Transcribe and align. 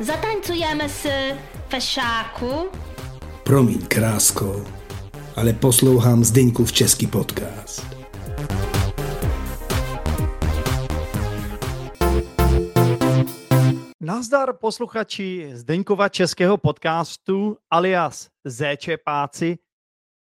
Zatancujeme 0.00 0.88
si 0.88 1.32
fešáku. 1.68 2.68
Promiň, 3.44 3.86
krásko, 3.88 4.64
ale 5.36 5.52
poslouchám 5.52 6.24
Zdeňku 6.24 6.64
v 6.64 6.72
český 6.72 7.06
podcast. 7.06 7.86
Nazdar 14.00 14.52
posluchači 14.52 15.50
Zdeňkova 15.54 16.08
českého 16.08 16.56
podcastu 16.56 17.56
alias 17.70 18.28
Zéčepáci 18.44 19.58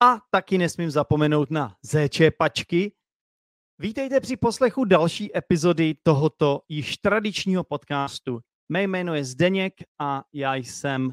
a 0.04 0.20
taky 0.32 0.58
nesmím 0.58 0.92
zapomenout 0.92 1.52
na 1.52 1.76
Zéčepačky. 1.84 2.92
Vítejte 3.80 4.20
při 4.20 4.38
poslechu 4.38 4.86
další 4.86 5.38
epizody 5.38 5.96
tohoto 6.04 6.62
již 6.70 6.98
tradičního 6.98 7.64
podcastu. 7.64 8.40
Mé 8.72 8.84
jméno 8.84 9.16
je 9.16 9.26
Zdeněk 9.26 9.74
a 10.00 10.24
já 10.34 10.56
jsem 10.56 11.12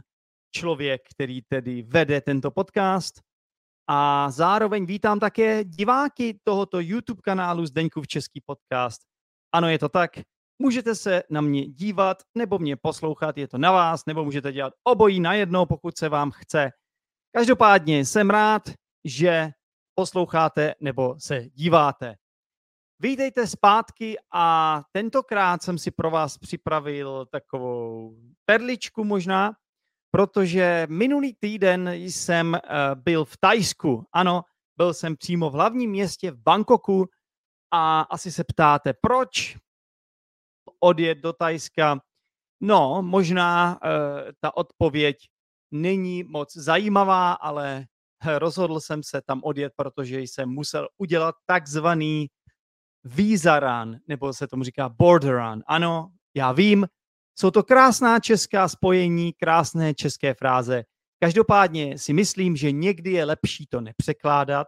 člověk, 0.57 1.03
který 1.15 1.43
tedy 1.43 1.83
vede 1.83 2.21
tento 2.21 2.51
podcast. 2.51 3.21
A 3.91 4.31
zároveň 4.31 4.87
vítám 4.87 5.21
také 5.21 5.65
diváky 5.65 6.41
tohoto 6.45 6.81
YouTube 6.81 7.23
kanálu 7.23 7.67
Zdeňkův 7.67 8.07
český 8.07 8.41
podcast. 8.47 9.01
Ano, 9.53 9.69
je 9.69 9.79
to 9.79 9.89
tak. 9.89 10.11
Můžete 10.59 10.95
se 10.95 11.23
na 11.31 11.41
mě 11.41 11.67
dívat 11.67 12.23
nebo 12.35 12.59
mě 12.59 12.77
poslouchat, 12.77 13.39
je 13.39 13.49
to 13.49 13.59
na 13.59 13.73
vás, 13.73 14.07
nebo 14.07 14.25
můžete 14.25 14.53
dělat 14.53 14.75
obojí 14.85 15.21
najednou, 15.21 15.67
pokud 15.67 15.99
se 15.99 16.09
vám 16.09 16.31
chce. 16.31 16.71
Každopádně 17.37 18.05
jsem 18.05 18.31
rád, 18.31 18.63
že 19.05 19.51
posloucháte 19.95 20.75
nebo 20.81 21.15
se 21.19 21.49
díváte. 21.49 22.17
Vítejte 23.01 23.47
zpátky 23.47 24.17
a 24.33 24.83
tentokrát 24.93 25.63
jsem 25.63 25.79
si 25.79 25.91
pro 25.91 26.11
vás 26.11 26.39
připravil 26.39 27.27
takovou 27.27 28.17
perličku 28.45 29.05
možná, 29.05 29.53
protože 30.11 30.87
minulý 30.91 31.35
týden 31.35 31.89
jsem 31.89 32.53
uh, 32.53 32.61
byl 32.95 33.25
v 33.25 33.37
Tajsku. 33.37 34.07
Ano, 34.13 34.43
byl 34.77 34.95
jsem 34.95 35.17
přímo 35.17 35.51
v 35.51 35.53
hlavním 35.53 35.91
městě 35.91 36.31
v 36.31 36.43
Bangkoku 36.43 37.07
a 37.71 38.01
asi 38.01 38.33
se 38.33 38.45
ptáte, 38.45 38.93
proč 39.01 39.57
odjet 40.81 41.19
do 41.19 41.33
Tajska. 41.33 42.01
No, 42.61 43.03
možná 43.03 43.81
uh, 43.85 44.33
ta 44.41 44.57
odpověď 44.57 45.17
není 45.71 46.25
moc 46.25 46.57
zajímavá, 46.57 47.33
ale 47.33 47.87
rozhodl 48.39 48.81
jsem 48.81 49.03
se 49.03 49.23
tam 49.23 49.41
odjet, 49.45 49.73
protože 49.77 50.21
jsem 50.21 50.49
musel 50.49 50.89
udělat 50.97 51.35
takzvaný 51.47 52.29
visa 53.09 53.61
run, 53.61 53.99
nebo 54.09 54.33
se 54.33 54.47
tomu 54.47 54.65
říká 54.65 54.89
border 54.89 55.37
run. 55.37 55.63
Ano, 55.67 56.11
já 56.35 56.53
vím, 56.53 56.87
jsou 57.39 57.51
to 57.51 57.63
krásná 57.63 58.21
česká 58.21 58.69
spojení, 58.69 59.33
krásné 59.33 59.95
české 59.95 60.35
fráze. 60.35 60.85
Každopádně 61.21 61.99
si 61.99 62.13
myslím, 62.13 62.57
že 62.57 62.73
někdy 62.73 63.13
je 63.13 63.25
lepší 63.25 63.67
to 63.67 63.81
nepřekládat, 63.81 64.67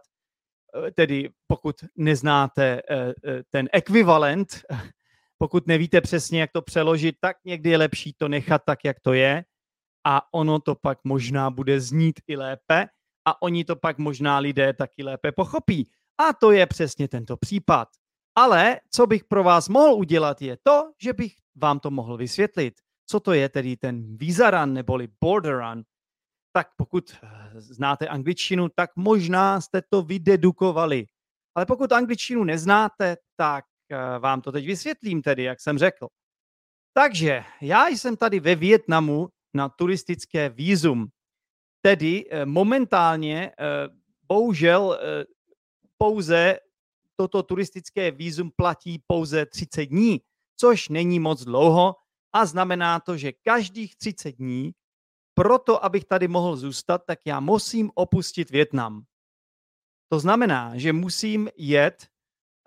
eh, 0.87 0.91
tedy 0.91 1.29
pokud 1.47 1.75
neznáte 1.95 2.81
eh, 2.89 3.13
eh, 3.25 3.43
ten 3.49 3.69
ekvivalent, 3.73 4.61
pokud 5.37 5.67
nevíte 5.67 6.01
přesně, 6.01 6.41
jak 6.41 6.51
to 6.51 6.61
přeložit, 6.61 7.15
tak 7.19 7.37
někdy 7.45 7.69
je 7.69 7.77
lepší 7.77 8.13
to 8.13 8.27
nechat 8.27 8.61
tak, 8.65 8.79
jak 8.85 8.99
to 8.99 9.13
je 9.13 9.43
a 10.03 10.33
ono 10.33 10.59
to 10.59 10.75
pak 10.75 10.99
možná 11.03 11.49
bude 11.49 11.81
znít 11.81 12.19
i 12.27 12.35
lépe 12.35 12.87
a 13.25 13.41
oni 13.41 13.65
to 13.65 13.75
pak 13.75 13.97
možná 13.97 14.37
lidé 14.37 14.73
taky 14.73 15.03
lépe 15.03 15.31
pochopí. 15.31 15.89
A 16.17 16.33
to 16.33 16.51
je 16.51 16.65
přesně 16.65 17.07
tento 17.07 17.37
případ. 17.37 17.87
Ale 18.35 18.79
co 18.89 19.07
bych 19.07 19.23
pro 19.23 19.43
vás 19.43 19.69
mohl 19.69 19.93
udělat 19.93 20.41
je 20.41 20.57
to, 20.63 20.91
že 21.01 21.13
bych 21.13 21.33
vám 21.55 21.79
to 21.79 21.91
mohl 21.91 22.17
vysvětlit. 22.17 22.73
Co 23.05 23.19
to 23.19 23.33
je 23.33 23.49
tedy 23.49 23.77
ten 23.77 24.17
visa 24.17 24.51
run 24.51 24.73
neboli 24.73 25.07
border 25.21 25.57
run? 25.57 25.83
Tak 26.53 26.67
pokud 26.77 27.15
eh, 27.23 27.27
znáte 27.61 28.07
angličtinu, 28.07 28.69
tak 28.75 28.95
možná 28.95 29.61
jste 29.61 29.81
to 29.89 30.01
vydedukovali. 30.01 31.05
Ale 31.55 31.65
pokud 31.65 31.91
angličtinu 31.91 32.43
neznáte, 32.43 33.17
tak 33.35 33.65
eh, 33.89 34.19
vám 34.19 34.41
to 34.41 34.51
teď 34.51 34.65
vysvětlím 34.65 35.21
tedy, 35.21 35.43
jak 35.43 35.61
jsem 35.61 35.77
řekl. 35.77 36.07
Takže 36.93 37.43
já 37.61 37.87
jsem 37.87 38.17
tady 38.17 38.39
ve 38.39 38.55
Větnamu 38.55 39.29
na 39.53 39.69
turistické 39.69 40.49
výzum. 40.49 41.07
Tedy 41.81 42.25
eh, 42.29 42.45
momentálně 42.45 43.51
bohužel 44.27 44.99
pouze 45.97 46.59
toto 47.21 47.43
turistické 47.43 48.11
výzum 48.11 48.51
platí 48.55 49.03
pouze 49.07 49.45
30 49.45 49.85
dní, 49.85 50.21
což 50.57 50.89
není 50.89 51.19
moc 51.19 51.43
dlouho 51.43 51.95
a 52.33 52.45
znamená 52.45 52.99
to, 52.99 53.17
že 53.17 53.31
každých 53.31 53.95
30 53.95 54.31
dní 54.31 54.73
proto, 55.33 55.85
abych 55.85 56.05
tady 56.05 56.27
mohl 56.27 56.55
zůstat, 56.55 57.01
tak 57.05 57.19
já 57.25 57.39
musím 57.39 57.91
opustit 57.95 58.49
Větnam. 58.49 59.03
To 60.09 60.19
znamená, 60.19 60.77
že 60.77 60.93
musím 60.93 61.49
jet 61.57 62.07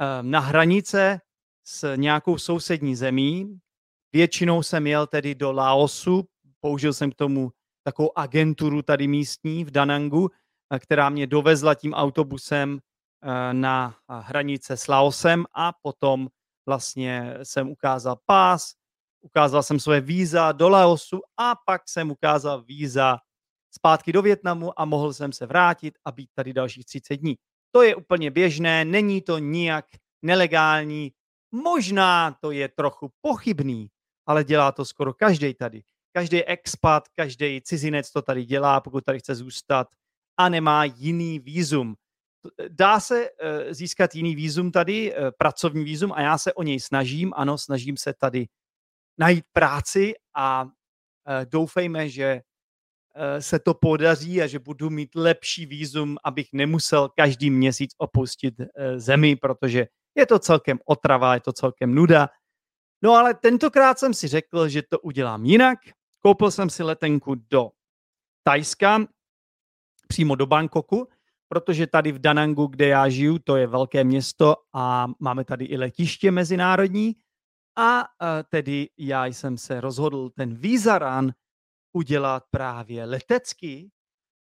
eh, 0.00 0.22
na 0.22 0.40
hranice 0.40 1.20
s 1.66 1.96
nějakou 1.96 2.38
sousední 2.38 2.96
zemí. 2.96 3.58
Většinou 4.12 4.62
jsem 4.62 4.86
jel 4.86 5.06
tedy 5.06 5.34
do 5.34 5.52
Laosu, 5.52 6.24
použil 6.60 6.92
jsem 6.92 7.10
k 7.10 7.14
tomu 7.14 7.52
takovou 7.82 8.18
agenturu 8.18 8.82
tady 8.82 9.06
místní 9.06 9.64
v 9.64 9.70
Danangu, 9.70 10.30
která 10.78 11.08
mě 11.10 11.26
dovezla 11.26 11.74
tím 11.74 11.94
autobusem 11.94 12.80
na 13.52 13.96
hranice 14.08 14.76
s 14.76 14.88
Laosem 14.88 15.44
a 15.54 15.72
potom 15.82 16.28
vlastně 16.66 17.34
jsem 17.42 17.70
ukázal 17.70 18.16
pás, 18.26 18.74
ukázal 19.20 19.62
jsem 19.62 19.80
svoje 19.80 20.00
víza 20.00 20.52
do 20.52 20.68
Laosu 20.68 21.20
a 21.36 21.54
pak 21.66 21.88
jsem 21.88 22.10
ukázal 22.10 22.62
víza 22.62 23.18
zpátky 23.74 24.12
do 24.12 24.22
Větnamu 24.22 24.80
a 24.80 24.84
mohl 24.84 25.12
jsem 25.12 25.32
se 25.32 25.46
vrátit 25.46 25.94
a 26.04 26.12
být 26.12 26.30
tady 26.34 26.52
dalších 26.52 26.84
30 26.84 27.16
dní. 27.16 27.36
To 27.70 27.82
je 27.82 27.96
úplně 27.96 28.30
běžné, 28.30 28.84
není 28.84 29.22
to 29.22 29.38
nijak 29.38 29.86
nelegální, 30.22 31.12
možná 31.52 32.36
to 32.40 32.50
je 32.50 32.68
trochu 32.68 33.10
pochybný, 33.20 33.90
ale 34.26 34.44
dělá 34.44 34.72
to 34.72 34.84
skoro 34.84 35.14
každý 35.14 35.54
tady. 35.54 35.82
Každý 36.12 36.44
expat, 36.44 37.08
každý 37.08 37.60
cizinec 37.62 38.10
to 38.10 38.22
tady 38.22 38.44
dělá, 38.44 38.80
pokud 38.80 39.04
tady 39.04 39.18
chce 39.18 39.34
zůstat 39.34 39.88
a 40.36 40.48
nemá 40.48 40.84
jiný 40.84 41.38
výzum 41.38 41.94
dá 42.68 43.00
se 43.00 43.28
eh, 43.28 43.74
získat 43.74 44.14
jiný 44.14 44.36
výzum 44.36 44.72
tady, 44.72 45.14
eh, 45.14 45.30
pracovní 45.38 45.84
výzum 45.84 46.12
a 46.12 46.20
já 46.20 46.38
se 46.38 46.52
o 46.52 46.62
něj 46.62 46.80
snažím, 46.80 47.32
ano, 47.36 47.58
snažím 47.58 47.96
se 47.96 48.14
tady 48.14 48.46
najít 49.18 49.44
práci 49.52 50.14
a 50.36 50.68
eh, 51.28 51.46
doufejme, 51.46 52.08
že 52.08 52.40
se 53.38 53.58
to 53.58 53.74
podaří 53.74 54.42
a 54.42 54.46
že 54.46 54.58
budu 54.58 54.90
mít 54.90 55.14
lepší 55.14 55.66
výzum, 55.66 56.16
abych 56.24 56.48
nemusel 56.52 57.08
každý 57.08 57.50
měsíc 57.50 57.90
opustit 57.98 58.54
zemi, 58.96 59.36
protože 59.36 59.86
je 60.14 60.26
to 60.26 60.38
celkem 60.38 60.78
otrava, 60.84 61.34
je 61.34 61.40
to 61.40 61.52
celkem 61.52 61.94
nuda. 61.94 62.28
No 63.02 63.12
ale 63.12 63.34
tentokrát 63.34 63.98
jsem 63.98 64.14
si 64.14 64.28
řekl, 64.28 64.68
že 64.68 64.82
to 64.82 65.00
udělám 65.00 65.44
jinak. 65.44 65.78
Koupil 66.18 66.50
jsem 66.50 66.70
si 66.70 66.82
letenku 66.82 67.34
do 67.34 67.70
Tajska, 68.42 69.06
přímo 70.08 70.34
do 70.34 70.46
Bangkoku 70.46 71.08
protože 71.48 71.86
tady 71.86 72.12
v 72.12 72.18
Danangu, 72.18 72.66
kde 72.66 72.86
já 72.86 73.08
žiju, 73.08 73.38
to 73.38 73.56
je 73.56 73.66
velké 73.66 74.04
město 74.04 74.56
a 74.72 75.06
máme 75.20 75.44
tady 75.44 75.64
i 75.64 75.76
letiště 75.76 76.30
mezinárodní 76.30 77.16
a 77.78 78.00
e, 78.00 78.06
tedy 78.48 78.88
já 78.98 79.26
jsem 79.26 79.58
se 79.58 79.80
rozhodl 79.80 80.30
ten 80.30 80.54
vízaran 80.54 81.32
udělat 81.92 82.44
právě 82.50 83.04
letecky 83.04 83.90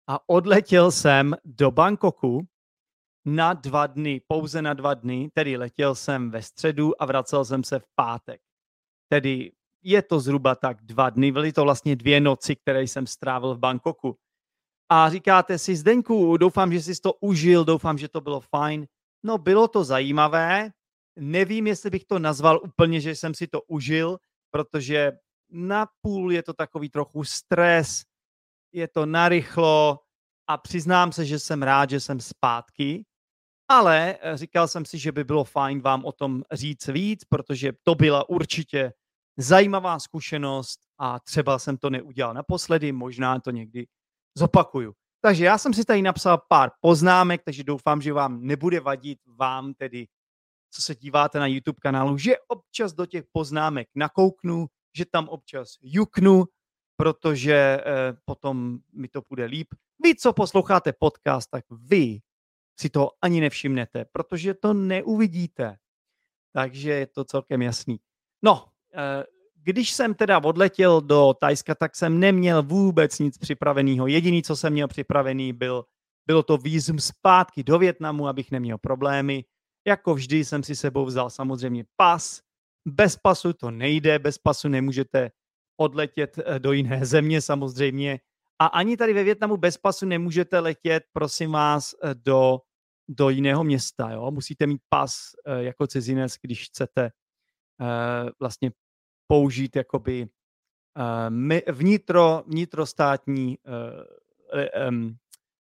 a 0.08 0.28
odletěl 0.28 0.90
jsem 0.90 1.36
do 1.44 1.70
Bangkoku 1.70 2.46
na 3.24 3.52
dva 3.54 3.86
dny, 3.86 4.20
pouze 4.26 4.62
na 4.62 4.74
dva 4.74 4.94
dny, 4.94 5.30
tedy 5.34 5.56
letěl 5.56 5.94
jsem 5.94 6.30
ve 6.30 6.42
středu 6.42 7.02
a 7.02 7.06
vracel 7.06 7.44
jsem 7.44 7.64
se 7.64 7.78
v 7.78 7.84
pátek. 7.94 8.40
Tedy 9.08 9.52
je 9.82 10.02
to 10.02 10.20
zhruba 10.20 10.54
tak 10.54 10.82
dva 10.82 11.10
dny, 11.10 11.32
byly 11.32 11.52
to 11.52 11.62
vlastně 11.62 11.96
dvě 11.96 12.20
noci, 12.20 12.56
které 12.56 12.82
jsem 12.82 13.06
strávil 13.06 13.54
v 13.54 13.58
Bangkoku 13.58 14.16
a 14.92 15.10
říkáte 15.10 15.58
si, 15.58 15.76
Zdeňku, 15.76 16.36
doufám, 16.36 16.72
že 16.72 16.82
jsi 16.82 17.00
to 17.00 17.12
užil, 17.20 17.64
doufám, 17.64 17.98
že 17.98 18.08
to 18.08 18.20
bylo 18.20 18.40
fajn. 18.40 18.86
No, 19.22 19.38
bylo 19.38 19.68
to 19.68 19.84
zajímavé. 19.84 20.70
Nevím, 21.18 21.66
jestli 21.66 21.90
bych 21.90 22.04
to 22.04 22.18
nazval 22.18 22.60
úplně, 22.64 23.00
že 23.00 23.10
jsem 23.10 23.34
si 23.34 23.46
to 23.46 23.62
užil, 23.62 24.18
protože 24.50 25.12
na 25.50 25.86
půl 26.00 26.32
je 26.32 26.42
to 26.42 26.54
takový 26.54 26.88
trochu 26.88 27.24
stres, 27.24 28.02
je 28.72 28.88
to 28.88 29.06
narychlo 29.06 29.98
a 30.46 30.56
přiznám 30.56 31.12
se, 31.12 31.26
že 31.26 31.38
jsem 31.38 31.62
rád, 31.62 31.90
že 31.90 32.00
jsem 32.00 32.20
zpátky, 32.20 33.04
ale 33.68 34.18
eh, 34.20 34.36
říkal 34.36 34.68
jsem 34.68 34.84
si, 34.84 34.98
že 34.98 35.12
by 35.12 35.24
bylo 35.24 35.44
fajn 35.44 35.80
vám 35.80 36.04
o 36.04 36.12
tom 36.12 36.42
říct 36.52 36.86
víc, 36.86 37.24
protože 37.24 37.72
to 37.82 37.94
byla 37.94 38.28
určitě 38.28 38.92
zajímavá 39.36 39.98
zkušenost 39.98 40.80
a 40.98 41.20
třeba 41.20 41.58
jsem 41.58 41.76
to 41.76 41.90
neudělal 41.90 42.34
naposledy, 42.34 42.92
možná 42.92 43.40
to 43.40 43.50
někdy 43.50 43.86
zopakuju. 44.34 44.94
Takže 45.20 45.44
já 45.44 45.58
jsem 45.58 45.74
si 45.74 45.84
tady 45.84 46.02
napsal 46.02 46.42
pár 46.48 46.70
poznámek, 46.80 47.42
takže 47.44 47.64
doufám, 47.64 48.02
že 48.02 48.12
vám 48.12 48.46
nebude 48.46 48.80
vadit 48.80 49.18
vám 49.26 49.74
tedy, 49.74 50.06
co 50.70 50.82
se 50.82 50.94
díváte 50.94 51.38
na 51.38 51.46
YouTube 51.46 51.78
kanálu, 51.82 52.18
že 52.18 52.34
občas 52.48 52.92
do 52.92 53.06
těch 53.06 53.24
poznámek 53.32 53.88
nakouknu, 53.94 54.66
že 54.96 55.04
tam 55.04 55.28
občas 55.28 55.76
juknu 55.82 56.44
protože 57.00 57.54
eh, 57.54 57.82
potom 58.24 58.78
mi 58.92 59.08
to 59.08 59.22
půjde 59.22 59.44
líp. 59.44 59.68
Vy, 60.02 60.14
co 60.14 60.32
posloucháte 60.32 60.92
podcast, 60.92 61.50
tak 61.50 61.64
vy 61.70 62.20
si 62.80 62.90
to 62.90 63.10
ani 63.22 63.40
nevšimnete, 63.40 64.04
protože 64.04 64.54
to 64.54 64.74
neuvidíte. 64.74 65.76
Takže 66.52 66.90
je 66.90 67.06
to 67.06 67.24
celkem 67.24 67.62
jasný. 67.62 68.00
No, 68.42 68.68
eh, 68.94 69.24
když 69.62 69.92
jsem 69.92 70.14
teda 70.14 70.44
odletěl 70.44 71.00
do 71.00 71.34
Tajska, 71.40 71.74
tak 71.74 71.96
jsem 71.96 72.20
neměl 72.20 72.62
vůbec 72.62 73.18
nic 73.18 73.38
připraveného. 73.38 74.06
Jediný, 74.06 74.42
co 74.42 74.56
jsem 74.56 74.72
měl 74.72 74.88
připravený, 74.88 75.52
byl, 75.52 75.84
bylo 76.26 76.42
to 76.42 76.56
výzum 76.56 76.98
zpátky 76.98 77.64
do 77.64 77.78
Větnamu, 77.78 78.28
abych 78.28 78.50
neměl 78.50 78.78
problémy. 78.78 79.44
Jako 79.86 80.14
vždy 80.14 80.44
jsem 80.44 80.62
si 80.62 80.76
sebou 80.76 81.04
vzal 81.04 81.30
samozřejmě 81.30 81.84
pas. 81.96 82.40
Bez 82.88 83.16
pasu 83.16 83.52
to 83.52 83.70
nejde, 83.70 84.18
bez 84.18 84.38
pasu 84.38 84.68
nemůžete 84.68 85.30
odletět 85.76 86.38
eh, 86.38 86.58
do 86.58 86.72
jiné 86.72 87.06
země 87.06 87.40
samozřejmě. 87.40 88.20
A 88.58 88.66
ani 88.66 88.96
tady 88.96 89.12
ve 89.12 89.24
Větnamu 89.24 89.56
bez 89.56 89.76
pasu 89.76 90.06
nemůžete 90.06 90.58
letět, 90.58 91.02
prosím 91.12 91.52
vás, 91.52 91.94
eh, 92.04 92.14
do, 92.14 92.58
do 93.08 93.30
jiného 93.30 93.64
města. 93.64 94.10
Jo? 94.10 94.30
Musíte 94.30 94.66
mít 94.66 94.82
pas 94.88 95.32
eh, 95.46 95.62
jako 95.62 95.86
cizinec, 95.86 96.36
když 96.42 96.66
chcete 96.66 97.10
vlastně 98.40 98.70
použít 99.30 99.76
jakoby 99.76 100.28
vnitro, 101.72 102.42
vnitrostátní 102.46 103.58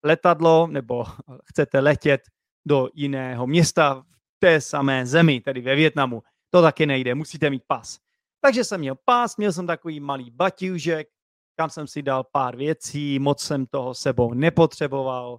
letadlo 0.04 0.66
nebo 0.66 1.04
chcete 1.44 1.80
letět 1.80 2.20
do 2.66 2.88
jiného 2.94 3.46
města 3.46 3.94
v 3.94 4.38
té 4.38 4.60
samé 4.60 5.06
zemi, 5.06 5.40
tedy 5.40 5.60
ve 5.60 5.74
Větnamu. 5.74 6.22
To 6.50 6.62
taky 6.62 6.86
nejde, 6.86 7.14
musíte 7.14 7.50
mít 7.50 7.62
pas. 7.66 7.98
Takže 8.40 8.64
jsem 8.64 8.80
měl 8.80 8.94
pas, 9.04 9.36
měl 9.36 9.52
jsem 9.52 9.66
takový 9.66 10.00
malý 10.00 10.30
baťužek, 10.30 11.08
kam 11.56 11.70
jsem 11.70 11.86
si 11.86 12.02
dal 12.02 12.24
pár 12.24 12.56
věcí, 12.56 13.18
moc 13.18 13.42
jsem 13.42 13.66
toho 13.66 13.94
sebou 13.94 14.34
nepotřeboval, 14.34 15.38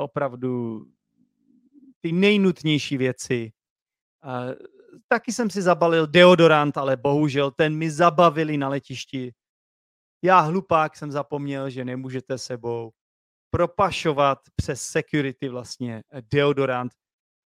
opravdu 0.00 0.84
ty 2.00 2.12
nejnutnější 2.12 2.96
věci. 2.96 3.52
Taky 5.08 5.32
jsem 5.32 5.50
si 5.50 5.62
zabalil 5.62 6.06
deodorant, 6.06 6.78
ale 6.78 6.96
bohužel 6.96 7.50
ten 7.50 7.76
mi 7.76 7.90
zabavili 7.90 8.56
na 8.56 8.68
letišti. 8.68 9.32
Já 10.24 10.40
hlupák 10.40 10.96
jsem 10.96 11.12
zapomněl, 11.12 11.70
že 11.70 11.84
nemůžete 11.84 12.38
sebou 12.38 12.92
propašovat 13.50 14.38
přes 14.56 14.82
security 14.82 15.48
vlastně 15.48 16.02
deodorant. 16.32 16.92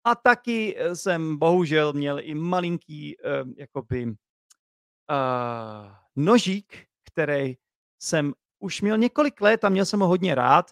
A 0.07 0.15
taky 0.15 0.77
jsem 0.95 1.37
bohužel 1.39 1.93
měl 1.93 2.21
i 2.21 2.35
malinký 2.35 3.17
jakoby 3.57 4.07
uh, 4.07 4.15
nožík, 6.17 6.87
který 7.05 7.57
jsem 8.03 8.33
už 8.59 8.81
měl 8.81 8.99
několik 8.99 9.41
let 9.41 9.65
a 9.65 9.69
měl 9.69 9.85
jsem 9.85 10.01
ho 10.01 10.07
hodně 10.07 10.35
rád 10.35 10.71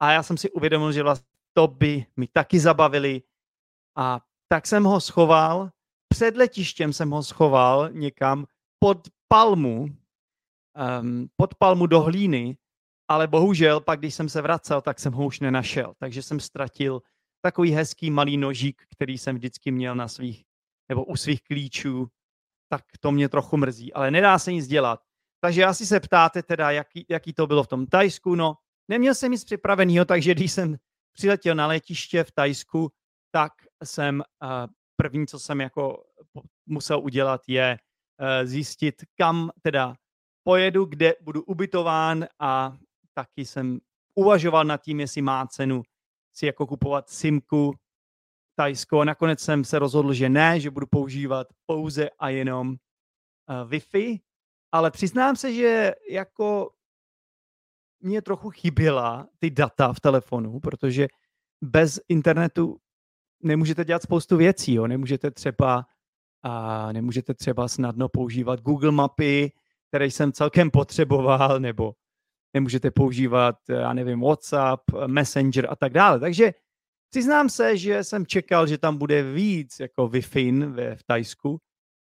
a 0.00 0.12
já 0.12 0.22
jsem 0.22 0.36
si 0.36 0.50
uvědomil, 0.50 0.92
že 0.92 1.02
vlastně 1.02 1.28
to 1.52 1.66
by 1.66 2.06
mi 2.16 2.26
taky 2.26 2.60
zabavili 2.60 3.22
a 3.96 4.20
tak 4.48 4.66
jsem 4.66 4.84
ho 4.84 5.00
schoval, 5.00 5.70
před 6.20 6.36
letištěm 6.36 6.92
jsem 6.92 7.10
ho 7.10 7.22
schoval 7.22 7.88
někam 7.92 8.46
pod 8.78 9.08
palmu, 9.28 9.88
um, 11.00 11.28
pod 11.36 11.54
palmu 11.54 11.86
do 11.86 12.00
hlíny, 12.00 12.56
ale 13.08 13.26
bohužel 13.26 13.80
pak, 13.80 13.98
když 13.98 14.14
jsem 14.14 14.28
se 14.28 14.42
vracel, 14.42 14.80
tak 14.80 15.00
jsem 15.00 15.12
ho 15.12 15.26
už 15.26 15.40
nenašel, 15.40 15.94
takže 15.98 16.22
jsem 16.22 16.40
ztratil 16.40 17.02
takový 17.44 17.70
hezký 17.70 18.10
malý 18.10 18.36
nožík, 18.36 18.82
který 18.92 19.18
jsem 19.18 19.36
vždycky 19.36 19.70
měl 19.70 19.94
na 19.94 20.08
svých, 20.08 20.44
nebo 20.88 21.04
u 21.04 21.16
svých 21.16 21.42
klíčů 21.42 22.08
tak 22.68 22.84
to 23.00 23.12
mě 23.12 23.28
trochu 23.28 23.56
mrzí, 23.56 23.92
ale 23.92 24.10
nedá 24.10 24.38
se 24.38 24.52
nic 24.52 24.66
dělat. 24.66 25.00
Takže 25.40 25.64
asi 25.64 25.86
se 25.86 26.00
ptáte 26.00 26.42
teda, 26.42 26.70
jaký, 26.70 27.06
jaký 27.08 27.32
to 27.32 27.46
bylo 27.46 27.62
v 27.62 27.68
tom 27.68 27.86
Tajsku. 27.86 28.34
No, 28.34 28.54
neměl 28.88 29.14
jsem 29.14 29.32
nic 29.32 29.44
připraveného, 29.44 30.04
takže 30.04 30.34
když 30.34 30.52
jsem 30.52 30.76
přiletěl 31.12 31.54
na 31.54 31.66
letiště 31.66 32.24
v 32.24 32.32
Tajsku, 32.32 32.92
tak 33.30 33.52
jsem 33.84 34.22
uh, 34.42 34.48
první, 35.00 35.26
co 35.26 35.38
jsem 35.38 35.60
jako 35.60 36.04
musel 36.66 37.00
udělat, 37.00 37.40
je 37.46 37.78
uh, 38.20 38.46
zjistit, 38.48 38.94
kam 39.14 39.50
teda 39.62 39.96
pojedu, 40.42 40.84
kde 40.84 41.14
budu 41.20 41.42
ubytován 41.42 42.26
a 42.38 42.76
taky 43.14 43.44
jsem 43.44 43.78
uvažoval 44.14 44.64
nad 44.64 44.82
tím, 44.82 45.00
jestli 45.00 45.22
má 45.22 45.46
cenu 45.46 45.82
si 46.32 46.46
jako 46.46 46.66
kupovat 46.66 47.10
simku 47.10 47.74
Tajsko. 48.54 49.04
Nakonec 49.04 49.40
jsem 49.40 49.64
se 49.64 49.78
rozhodl, 49.78 50.12
že 50.12 50.28
ne, 50.28 50.60
že 50.60 50.70
budu 50.70 50.86
používat 50.86 51.46
pouze 51.66 52.10
a 52.18 52.28
jenom 52.28 52.68
uh, 52.68 52.76
Wi-Fi, 53.70 54.20
ale 54.72 54.90
přiznám 54.90 55.36
se, 55.36 55.54
že 55.54 55.92
jako 56.10 56.70
mě 58.00 58.22
trochu 58.22 58.50
chyběla 58.50 59.28
ty 59.38 59.50
data 59.50 59.92
v 59.92 60.00
telefonu, 60.00 60.60
protože 60.60 61.08
bez 61.60 62.00
internetu 62.08 62.78
nemůžete 63.42 63.84
dělat 63.84 64.02
spoustu 64.02 64.36
věcí. 64.36 64.74
Jo? 64.74 64.86
Nemůžete 64.86 65.30
třeba 65.30 65.86
a 66.42 66.92
nemůžete 66.92 67.34
třeba 67.34 67.68
snadno 67.68 68.08
používat 68.08 68.60
Google 68.60 68.92
mapy, 68.92 69.52
které 69.88 70.06
jsem 70.06 70.32
celkem 70.32 70.70
potřeboval, 70.70 71.60
nebo 71.60 71.92
nemůžete 72.54 72.90
používat, 72.90 73.56
já 73.68 73.92
nevím, 73.92 74.20
WhatsApp, 74.20 74.82
Messenger 75.06 75.66
a 75.70 75.76
tak 75.76 75.92
dále. 75.92 76.20
Takže 76.20 76.52
Přiznám 77.10 77.48
se, 77.48 77.76
že 77.76 78.04
jsem 78.04 78.26
čekal, 78.26 78.66
že 78.66 78.78
tam 78.78 78.98
bude 78.98 79.22
víc 79.22 79.80
jako 79.80 80.08
Wi-Fi 80.08 80.72
ve, 80.72 80.96
v 80.96 81.02
Tajsku, 81.02 81.60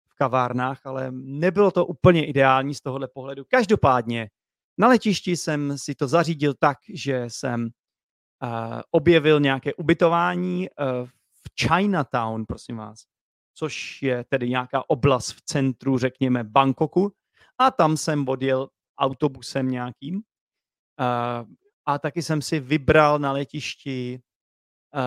v 0.09 0.15
kavárnách, 0.15 0.85
ale 0.85 1.11
nebylo 1.11 1.71
to 1.71 1.85
úplně 1.85 2.25
ideální 2.25 2.75
z 2.75 2.81
tohohle 2.81 3.07
pohledu. 3.07 3.43
Každopádně 3.47 4.29
na 4.77 4.87
letišti 4.87 5.37
jsem 5.37 5.77
si 5.77 5.95
to 5.95 6.07
zařídil 6.07 6.53
tak, 6.59 6.77
že 6.93 7.25
jsem 7.27 7.63
uh, 7.63 8.81
objevil 8.91 9.39
nějaké 9.39 9.73
ubytování 9.73 10.69
uh, 10.69 11.07
v 11.07 11.67
Chinatown, 11.67 12.45
prosím 12.45 12.77
vás, 12.77 13.03
což 13.57 14.01
je 14.01 14.23
tedy 14.23 14.49
nějaká 14.49 14.89
oblast 14.89 15.31
v 15.31 15.41
centru, 15.41 15.97
řekněme, 15.97 16.43
Bangkoku. 16.43 17.11
A 17.57 17.71
tam 17.71 17.97
jsem 17.97 18.29
odjel 18.29 18.69
autobusem 18.99 19.71
nějakým. 19.71 20.15
Uh, 20.15 21.47
a 21.85 21.99
taky 21.99 22.23
jsem 22.23 22.41
si 22.41 22.59
vybral 22.59 23.19
na 23.19 23.31
letišti 23.31 24.19
uh, 24.95 25.01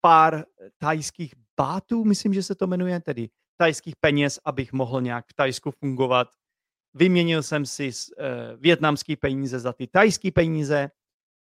pár 0.00 0.44
tajských 0.78 1.34
bátů, 1.56 2.04
myslím, 2.04 2.34
že 2.34 2.42
se 2.42 2.54
to 2.54 2.66
jmenuje, 2.66 3.00
tedy 3.00 3.28
tajských 3.56 3.96
peněz, 3.96 4.40
abych 4.44 4.72
mohl 4.72 5.00
nějak 5.00 5.24
v 5.28 5.34
Tajsku 5.34 5.70
fungovat. 5.70 6.28
Vyměnil 6.94 7.42
jsem 7.42 7.66
si 7.66 7.90
uh, 7.90 8.24
větnamský 8.56 9.16
peníze 9.16 9.58
za 9.58 9.72
ty 9.72 9.86
tajský 9.86 10.30
peníze 10.30 10.90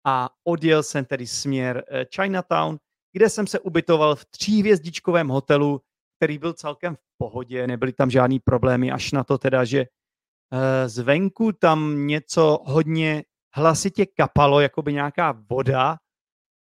a 0.07 0.31
odjel 0.45 0.83
jsem 0.83 1.05
tedy 1.05 1.27
směr 1.27 1.85
Chinatown, 2.15 2.79
kde 3.13 3.31
jsem 3.31 3.47
se 3.47 3.61
ubytoval 3.61 4.17
v 4.17 4.25
tříhvězdičkovém 4.25 5.29
hotelu, 5.29 5.81
který 6.17 6.39
byl 6.39 6.53
celkem 6.53 6.97
v 6.97 7.01
pohodě, 7.19 7.67
nebyly 7.67 7.93
tam 7.93 8.11
žádný 8.11 8.41
problémy, 8.41 8.93
až 8.93 9.13
na 9.13 9.25
to 9.25 9.39
teda, 9.39 9.65
že 9.65 9.81
uh, 9.81 10.59
zvenku 10.87 11.53
tam 11.53 12.07
něco 12.07 12.59
hodně 12.65 13.25
hlasitě 13.55 14.07
kapalo, 14.07 14.61
jako 14.61 14.83
by 14.83 14.93
nějaká 14.93 15.33
voda 15.51 15.97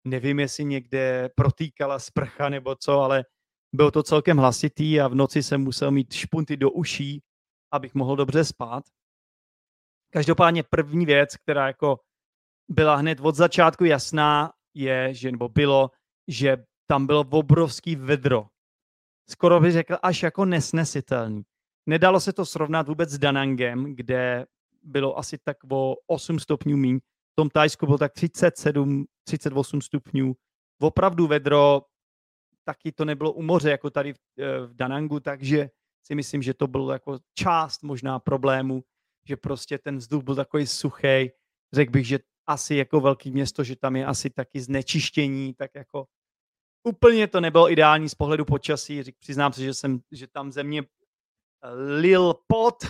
nevím, 0.04 0.40
jestli 0.40 0.64
někde 0.64 1.30
protýkala 1.34 1.99
sprcha 1.99 2.49
nebo 2.49 2.76
co, 2.76 3.00
ale 3.00 3.25
bylo 3.75 3.90
to 3.90 4.02
celkem 4.02 4.37
hlasitý 4.37 5.00
a 5.00 5.08
v 5.08 5.14
noci 5.14 5.42
jsem 5.42 5.61
musel 5.61 5.90
mít 5.90 6.12
špunty 6.12 6.56
do 6.56 6.70
uší, 6.70 7.23
abych 7.73 7.94
mohl 7.94 8.16
dobře 8.16 8.44
spát. 8.44 8.84
Každopádně 10.12 10.62
první 10.62 11.06
věc, 11.06 11.37
která 11.37 11.66
jako 11.66 12.00
byla 12.68 12.96
hned 12.96 13.20
od 13.20 13.34
začátku 13.34 13.84
jasná, 13.84 14.52
je, 14.75 15.14
že, 15.14 15.32
nebo 15.32 15.49
bylo, 15.49 15.90
že 16.28 16.56
tam 16.87 17.06
bylo 17.06 17.20
obrovský 17.30 17.96
vedro. 17.96 18.46
Skoro 19.31 19.61
bych 19.61 19.73
řekl 19.73 19.97
až 20.02 20.23
jako 20.23 20.45
nesnesitelný. 20.45 21.43
Nedalo 21.87 22.21
se 22.21 22.33
to 22.33 22.47
srovnat 22.47 22.88
vůbec 22.88 23.11
s 23.11 23.19
Danangem, 23.19 23.95
kde 23.95 24.47
bylo 24.83 25.19
asi 25.19 25.38
tak 25.38 25.57
o 25.71 25.97
8 26.07 26.38
stupňů 26.38 26.76
míň 26.76 27.00
v 27.35 27.43
tom 27.43 27.50
Tajsku 27.50 27.87
bylo 27.87 27.99
tak 27.99 28.12
37, 28.12 29.07
38 29.25 29.81
stupňů. 29.81 30.35
Opravdu 30.81 31.26
vedro, 31.26 31.83
taky 32.64 32.93
to 32.93 33.04
nebylo 33.04 33.33
u 33.33 33.43
moře, 33.43 33.71
jako 33.71 33.90
tady 33.90 34.12
v, 34.12 34.19
eh, 34.38 34.66
v 34.66 34.75
Danangu, 34.75 35.21
takže 35.21 35.71
si 36.07 36.14
myslím, 36.14 36.43
že 36.43 36.54
to 36.54 36.66
bylo 36.66 36.93
jako 36.93 37.19
část 37.35 37.83
možná 37.83 38.19
problému, 38.19 38.85
že 39.28 39.37
prostě 39.37 39.78
ten 39.78 39.97
vzduch 39.97 40.23
byl 40.23 40.35
takový 40.35 40.66
suchý. 40.66 41.31
Řekl 41.73 41.90
bych, 41.90 42.07
že 42.07 42.19
asi 42.47 42.75
jako 42.75 43.00
velký 43.00 43.31
město, 43.31 43.64
že 43.64 43.76
tam 43.76 43.97
je 43.97 44.07
asi 44.07 44.31
taky 44.31 44.61
znečištění, 44.61 45.54
tak 45.54 45.71
jako 45.75 46.07
úplně 46.85 47.26
to 47.26 47.41
nebylo 47.41 47.73
ideální 47.73 48.09
z 48.09 48.14
pohledu 48.14 48.45
počasí. 48.45 49.03
Řík, 49.03 49.17
přiznám 49.19 49.53
se, 49.53 49.62
že, 49.62 49.75
jsem, 49.75 50.00
že 50.12 50.26
tam 50.26 50.53
země 50.53 50.83
lil 52.00 52.35
pot, 52.47 52.85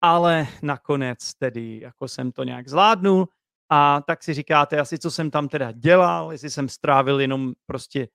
ale 0.00 0.48
nakonec 0.62 1.34
tedy 1.34 1.80
jako 1.82 2.08
jsem 2.08 2.32
to 2.32 2.44
nějak 2.44 2.68
zvládnul. 2.68 3.28
A 3.70 4.02
tak 4.06 4.22
si 4.22 4.34
říkáte 4.34 4.80
asi, 4.80 4.98
co 4.98 5.10
jsem 5.10 5.30
tam 5.30 5.48
teda 5.48 5.72
dělal, 5.72 6.32
jestli 6.32 6.50
jsem 6.50 6.68
strávil 6.68 7.20
jenom 7.20 7.52
prostě 7.66 8.08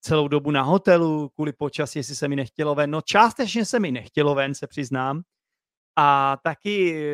celou 0.00 0.28
dobu 0.28 0.50
na 0.50 0.62
hotelu 0.62 1.28
kvůli 1.28 1.52
počasí, 1.52 1.98
jestli 1.98 2.16
se 2.16 2.28
mi 2.28 2.36
nechtělo 2.36 2.74
ven. 2.74 2.90
No 2.90 3.00
částečně 3.00 3.64
se 3.64 3.80
mi 3.80 3.92
nechtělo 3.92 4.34
ven, 4.34 4.54
se 4.54 4.66
přiznám. 4.66 5.22
A 5.96 6.36
taky 6.42 7.04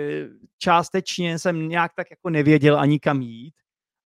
částečně 0.59 1.39
jsem 1.39 1.69
nějak 1.69 1.93
tak 1.95 2.11
jako 2.11 2.31
nevěděl 2.31 2.81
ani 2.81 3.01
kam 3.01 3.23
jít. 3.23 3.55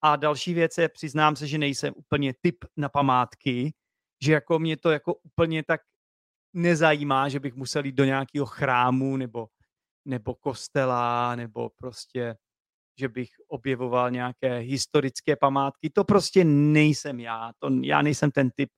A 0.03 0.17
další 0.17 0.55
věc 0.55 0.79
je, 0.79 0.89
přiznám 0.89 1.37
se, 1.37 1.47
že 1.47 1.59
nejsem 1.59 1.95
úplně 1.97 2.35
typ 2.41 2.65
na 2.77 2.89
památky, 2.89 3.75
že 4.23 4.33
jako 4.33 4.59
mě 4.59 4.77
to 4.77 4.91
jako 4.91 5.15
úplně 5.15 5.63
tak 5.63 5.81
nezajímá, 6.53 7.29
že 7.29 7.41
bych 7.41 7.55
musel 7.55 7.85
jít 7.85 7.95
do 7.95 8.05
nějakého 8.05 8.47
chrámu 8.47 9.17
nebo, 9.17 9.49
nebo 10.05 10.35
kostela, 10.35 11.37
nebo 11.37 11.71
prostě, 11.71 12.37
že 12.99 13.09
bych 13.09 13.29
objevoval 13.49 14.11
nějaké 14.11 14.59
historické 14.59 15.37
památky. 15.37 15.91
To 15.91 16.05
prostě 16.05 16.45
nejsem 16.45 17.21
já. 17.21 17.53
To, 17.59 17.71
já 17.83 18.03
nejsem 18.03 18.31
ten 18.31 18.51
typ. 18.51 18.71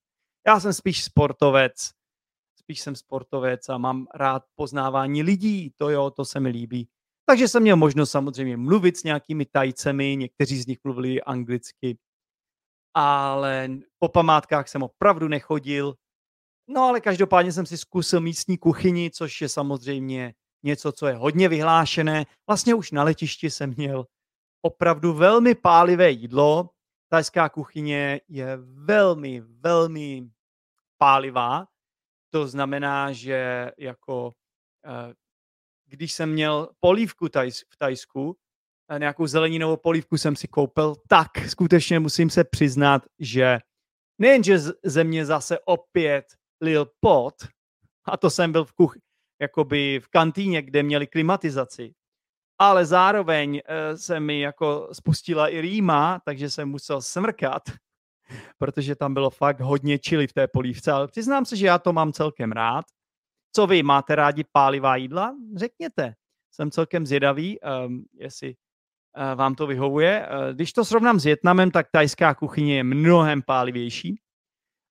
Já 0.46 0.60
jsem 0.60 0.72
spíš 0.72 1.04
sportovec. 1.04 1.90
Spíš 2.56 2.80
jsem 2.80 2.96
sportovec 2.96 3.68
a 3.68 3.78
mám 3.78 4.06
rád 4.14 4.42
poznávání 4.54 5.22
lidí. 5.22 5.70
To 5.76 5.90
jo, 5.90 6.10
to 6.10 6.24
se 6.24 6.40
mi 6.40 6.48
líbí. 6.48 6.88
Takže 7.30 7.49
jsem 7.49 7.62
měl 7.62 7.76
možnost 7.76 8.10
samozřejmě 8.10 8.56
mluvit 8.56 8.96
s 8.96 9.04
nějakými 9.04 9.46
tajcemi, 9.46 10.16
někteří 10.16 10.62
z 10.62 10.66
nich 10.66 10.78
mluvili 10.84 11.22
anglicky, 11.22 11.99
ale 12.94 13.68
po 13.99 14.08
památkách 14.08 14.68
jsem 14.68 14.82
opravdu 14.82 15.28
nechodil. 15.28 15.94
No 16.68 16.82
ale 16.82 17.00
každopádně 17.00 17.52
jsem 17.52 17.66
si 17.66 17.78
zkusil 17.78 18.20
místní 18.20 18.58
kuchyni, 18.58 19.10
což 19.10 19.40
je 19.40 19.49
samozřejmě 19.49 20.34
něco, 20.62 20.92
co 20.92 21.06
je 21.06 21.14
hodně 21.14 21.49
vyhlášené. 21.49 22.26
Vlastně 22.46 22.75
už 22.75 22.90
na 22.90 23.02
letišti 23.02 23.50
jsem 23.50 23.75
měl 23.76 24.06
opravdu 24.62 25.12
velmi 25.12 25.54
pálivé 25.54 26.10
jídlo. 26.10 26.70
Tajská 27.08 27.49
kuchyně 27.49 28.20
je 28.28 28.58
velmi, 28.62 29.40
velmi 29.40 30.30
pálivá. 30.99 31.66
To 32.30 32.46
znamená, 32.46 33.12
že 33.12 33.70
jako 33.78 34.32
eh, 34.87 35.14
když 35.90 36.12
jsem 36.12 36.32
měl 36.32 36.68
polívku 36.80 37.28
tajs, 37.28 37.64
v 37.68 37.76
Tajsku, 37.76 38.37
nějakou 38.99 39.26
zeleninovou 39.26 39.76
polívku 39.76 40.18
jsem 40.18 40.37
si 40.37 40.49
koupil, 40.49 40.94
tak 41.09 41.30
skutečně 41.49 42.00
musím 42.00 42.30
se 42.30 42.44
přiznat, 42.44 43.02
že 43.18 43.59
nejenže 44.18 44.59
ze 44.85 45.04
mě 45.04 45.26
zase 45.26 45.59
opět 45.59 46.25
lil 46.61 46.90
pot, 47.00 47.35
a 48.04 48.16
to 48.16 48.30
jsem 48.30 48.52
byl 48.52 48.64
v 48.64 48.73
kuch, 48.73 48.97
jakoby 49.40 50.00
v 50.00 50.09
kantýně, 50.09 50.62
kde 50.62 50.82
měli 50.82 51.06
klimatizaci, 51.06 51.94
ale 52.59 52.87
zároveň 52.87 53.62
e, 53.64 53.97
se 53.99 54.20
mi 54.20 54.40
jako 54.40 54.88
spustila 54.92 55.49
i 55.49 55.61
rýma, 55.61 56.20
takže 56.25 56.50
jsem 56.50 56.68
musel 56.68 57.02
smrkat, 57.02 57.62
protože 58.59 58.97
tam 58.97 59.14
bylo 59.14 59.30
fakt 59.30 59.61
hodně 59.61 59.99
čili 59.99 60.26
v 60.26 60.32
té 60.32 60.49
polívce, 60.49 60.92
ale 60.92 61.09
přiznám 61.09 61.44
se, 61.44 61.56
že 61.56 61.66
já 61.66 61.78
to 61.78 61.92
mám 61.92 62.12
celkem 62.12 62.52
rád. 62.52 62.85
Co 63.52 63.66
vy, 63.66 63.83
máte 63.83 64.14
rádi 64.14 64.45
pálivá 64.52 64.97
jídla? 64.97 65.37
Řekněte. 65.57 66.14
Jsem 66.50 66.71
celkem 66.71 67.07
zvědavý, 67.07 67.59
um, 67.61 68.04
jestli 68.12 68.54
uh, 69.16 69.35
vám 69.35 69.54
to 69.54 69.66
vyhovuje. 69.66 70.28
Uh, 70.28 70.54
když 70.54 70.73
to 70.73 70.85
srovnám 70.85 71.21
s 71.21 71.25
Větnamem, 71.25 71.71
tak 71.71 71.87
tajská 71.92 72.35
kuchyně 72.35 72.76
je 72.76 72.85
mnohem 72.85 73.42
pálivější. 73.42 74.21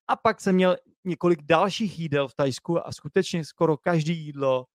A 0.08 0.16
pak 0.16 0.42
jsem 0.42 0.56
měl 0.56 0.78
několik 1.04 1.42
dalších 1.42 2.00
jídel 2.00 2.28
v 2.28 2.36
Tajsku 2.36 2.88
a 2.88 2.92
skutečně 2.92 3.46
skoro 3.46 3.78
každý 3.78 4.26
jídlo 4.26 4.66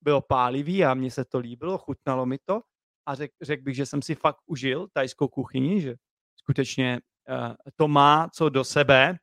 bylo 0.00 0.20
pálivý 0.20 0.84
a 0.84 0.94
mně 0.94 1.10
se 1.10 1.24
to 1.24 1.38
líbilo, 1.38 1.78
chutnalo 1.78 2.26
mi 2.26 2.38
to 2.44 2.60
a 3.06 3.14
řekl 3.14 3.34
řek 3.42 3.62
bych, 3.62 3.76
že 3.76 3.86
jsem 3.86 4.02
si 4.02 4.14
fakt 4.14 4.38
užil 4.46 4.88
tajskou 4.92 5.28
kuchyni, 5.28 5.80
že 5.80 5.94
skutečně 6.36 7.00
uh, 7.28 7.54
to 7.76 7.88
má 7.88 8.28
co 8.34 8.48
do 8.48 8.64
sebe 8.64 9.18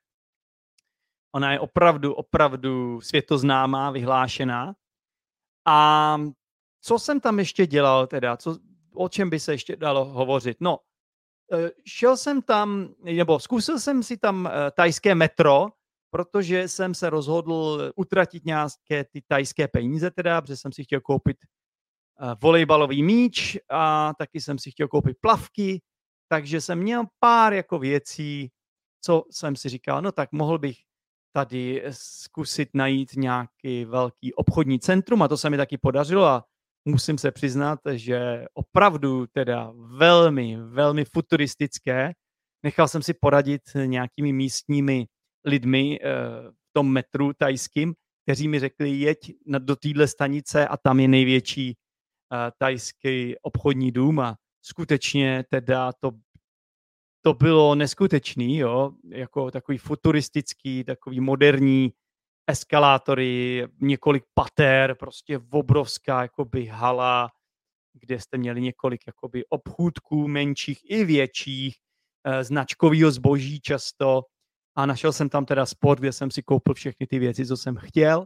Ona 1.38 1.52
je 1.52 1.60
opravdu, 1.60 2.14
opravdu 2.14 3.02
světoznámá, 3.02 3.92
vyhlášená. 3.92 4.74
A 5.66 6.18
co 6.82 7.00
jsem 7.00 7.20
tam 7.20 7.40
ještě 7.40 7.68
dělal 7.68 8.08
teda? 8.08 8.38
Co, 8.38 8.58
o 8.94 9.10
čem 9.10 9.30
by 9.30 9.40
se 9.40 9.54
ještě 9.54 9.76
dalo 9.76 10.06
hovořit? 10.06 10.58
No, 10.60 10.80
eh, 11.54 11.70
šel 11.86 12.18
jsem 12.18 12.42
tam, 12.42 12.90
nebo 13.04 13.40
zkusil 13.40 13.80
jsem 13.80 14.04
si 14.04 14.18
tam 14.18 14.48
eh, 14.48 14.72
tajské 14.72 15.16
metro, 15.16 15.68
protože 16.10 16.68
jsem 16.68 16.94
se 16.94 17.10
rozhodl 17.10 17.92
utratit 17.96 18.46
nějaké 18.46 19.04
ty 19.04 19.22
tajské 19.28 19.68
peníze 19.68 20.12
teda, 20.12 20.42
protože 20.42 20.58
jsem 20.58 20.72
si 20.72 20.84
chtěl 20.84 21.02
koupit 21.02 21.38
eh, 21.44 22.36
volejbalový 22.42 23.04
míč 23.04 23.58
a 23.70 24.14
taky 24.18 24.42
jsem 24.42 24.60
si 24.60 24.72
chtěl 24.72 24.88
koupit 24.88 25.18
plavky, 25.22 25.82
takže 26.28 26.62
jsem 26.62 26.80
měl 26.80 27.04
pár 27.20 27.54
jako 27.54 27.80
věcí, 27.80 28.52
co 29.02 29.24
jsem 29.32 29.56
si 29.56 29.70
říkal, 29.70 30.02
no 30.02 30.12
tak 30.12 30.32
mohl 30.32 30.60
bych 30.60 30.88
tady 31.38 31.84
zkusit 31.92 32.70
najít 32.74 33.10
nějaký 33.16 33.86
velký 33.86 34.34
obchodní 34.34 34.80
centrum 34.80 35.22
a 35.22 35.28
to 35.28 35.38
se 35.38 35.50
mi 35.50 35.58
taky 35.58 35.78
podařilo 35.78 36.26
a 36.26 36.44
musím 36.86 37.18
se 37.18 37.32
přiznat, 37.32 37.80
že 37.92 38.46
opravdu 38.54 39.28
teda 39.28 39.74
velmi, 39.98 40.58
velmi 40.62 41.06
futuristické. 41.06 42.14
Nechal 42.64 42.88
jsem 42.88 43.02
si 43.02 43.14
poradit 43.14 43.62
nějakými 43.86 44.34
místními 44.34 45.06
lidmi 45.46 46.00
eh, 46.02 46.10
v 46.50 46.74
tom 46.74 46.92
metru 46.92 47.34
tajským, 47.34 47.94
kteří 48.26 48.48
mi 48.48 48.60
řekli, 48.60 48.90
jeď 48.90 49.18
do 49.60 49.76
téhle 49.76 50.08
stanice 50.08 50.68
a 50.68 50.78
tam 50.78 51.00
je 51.00 51.08
největší 51.08 51.70
eh, 51.70 52.52
tajský 52.58 53.36
obchodní 53.42 53.92
dům 53.92 54.20
a 54.20 54.36
skutečně 54.62 55.44
teda 55.50 55.94
to 56.00 56.12
to 57.28 57.34
bylo 57.34 57.76
neskutečný, 57.76 58.58
jo, 58.58 58.92
jako 59.10 59.52
takový 59.52 59.78
futuristický, 59.78 60.84
takový 60.84 61.20
moderní 61.20 61.94
eskalátory, 62.50 63.68
několik 63.82 64.24
pater, 64.34 64.96
prostě 64.96 65.40
obrovská 65.50 66.22
jakoby 66.22 66.66
hala, 66.66 67.30
kde 67.94 68.20
jste 68.20 68.38
měli 68.38 68.62
několik 68.62 69.02
jakoby 69.08 69.46
obchůdků 69.46 70.28
menších 70.28 70.80
i 70.92 71.04
větších, 71.04 71.76
eh, 72.24 72.44
značkového 72.44 73.12
zboží 73.12 73.60
často. 73.60 74.24
A 74.76 74.86
našel 74.86 75.14
jsem 75.14 75.30
tam 75.30 75.46
teda 75.46 75.66
sport, 75.66 76.00
kde 76.00 76.12
jsem 76.12 76.32
si 76.32 76.44
koupil 76.44 76.74
všechny 76.74 77.08
ty 77.08 77.20
věci, 77.20 77.46
co 77.46 77.58
jsem 77.58 77.76
chtěl. 77.76 78.26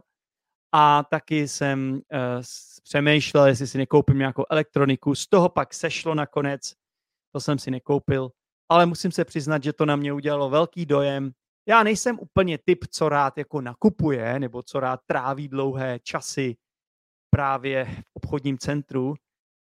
A 0.72 1.04
taky 1.10 1.48
jsem 1.48 2.00
eh, 2.12 2.18
přemýšlel, 2.82 3.46
jestli 3.46 3.66
si 3.66 3.78
nekoupím 3.78 4.18
nějakou 4.18 4.44
elektroniku, 4.50 5.14
z 5.14 5.26
toho 5.26 5.48
pak 5.48 5.74
sešlo 5.74 6.14
nakonec, 6.14 6.72
to 7.32 7.40
jsem 7.40 7.58
si 7.58 7.70
nekoupil, 7.70 8.30
ale 8.72 8.86
musím 8.86 9.12
se 9.12 9.24
přiznat, 9.24 9.62
že 9.62 9.72
to 9.72 9.86
na 9.86 9.96
mě 9.96 10.12
udělalo 10.12 10.50
velký 10.50 10.86
dojem. 10.86 11.32
Já 11.68 11.82
nejsem 11.82 12.18
úplně 12.20 12.58
typ, 12.58 12.84
co 12.90 13.08
rád 13.08 13.38
jako 13.38 13.60
nakupuje, 13.60 14.40
nebo 14.40 14.62
co 14.62 14.80
rád 14.80 15.00
tráví 15.06 15.48
dlouhé 15.48 15.98
časy 16.02 16.56
právě 17.30 17.84
v 17.84 18.10
obchodním 18.14 18.58
centru, 18.58 19.14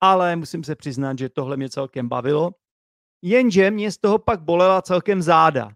ale 0.01 0.37
musím 0.37 0.65
se 0.65 0.77
přiznat, 0.77 1.19
že 1.19 1.29
tohle 1.29 1.57
mě 1.57 1.71
celkem 1.71 2.09
bavilo. 2.09 2.51
Jenže 3.23 3.71
mě 3.71 3.93
z 3.93 3.99
toho 3.99 4.19
pak 4.19 4.43
bolela 4.43 4.83
celkem 4.83 5.23
záda. 5.23 5.71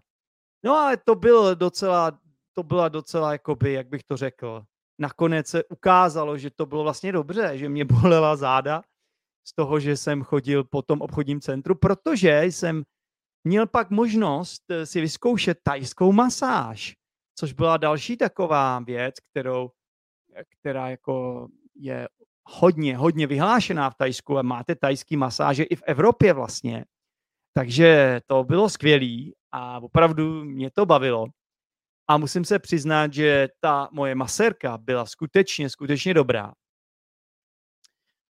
No 0.65 0.75
ale 0.75 0.97
to 0.97 1.15
bylo 1.15 1.55
docela, 1.55 2.19
to 2.53 2.63
byla 2.63 2.89
docela, 2.89 3.31
jakoby, 3.31 3.73
jak 3.73 3.87
bych 3.87 4.03
to 4.03 4.17
řekl, 4.17 4.63
nakonec 4.99 5.47
se 5.47 5.63
ukázalo, 5.63 6.37
že 6.37 6.49
to 6.49 6.65
bylo 6.65 6.83
vlastně 6.83 7.11
dobře, 7.11 7.57
že 7.57 7.69
mě 7.69 7.85
bolela 8.01 8.35
záda 8.35 8.83
z 9.47 9.55
toho, 9.55 9.79
že 9.79 9.97
jsem 9.97 10.23
chodil 10.23 10.63
po 10.63 10.81
tom 10.81 11.01
obchodním 11.01 11.41
centru, 11.41 11.75
protože 11.75 12.43
jsem 12.43 12.83
měl 13.43 13.67
pak 13.67 13.89
možnost 13.89 14.63
eh, 14.69 14.85
si 14.85 15.01
vyzkoušet 15.01 15.57
tajskou 15.63 16.11
masáž, 16.11 16.95
což 17.35 17.53
byla 17.53 17.77
další 17.77 18.17
taková 18.17 18.79
věc, 18.79 19.15
kterou, 19.31 19.69
eh, 20.35 20.43
která 20.59 20.89
jako 20.89 21.47
je 21.75 22.07
hodně, 22.45 22.97
hodně 22.97 23.27
vyhlášená 23.27 23.89
v 23.89 23.95
Tajsku 23.95 24.37
a 24.37 24.41
máte 24.41 24.75
tajský 24.75 25.17
masáže 25.17 25.63
i 25.63 25.75
v 25.75 25.83
Evropě 25.85 26.33
vlastně. 26.33 26.85
Takže 27.53 28.21
to 28.27 28.43
bylo 28.43 28.69
skvělé 28.69 29.31
a 29.51 29.79
opravdu 29.79 30.43
mě 30.43 30.71
to 30.71 30.85
bavilo. 30.85 31.25
A 32.07 32.17
musím 32.17 32.45
se 32.45 32.59
přiznat, 32.59 33.13
že 33.13 33.47
ta 33.59 33.89
moje 33.91 34.15
masérka 34.15 34.77
byla 34.77 35.05
skutečně, 35.05 35.69
skutečně 35.69 36.13
dobrá. 36.13 36.53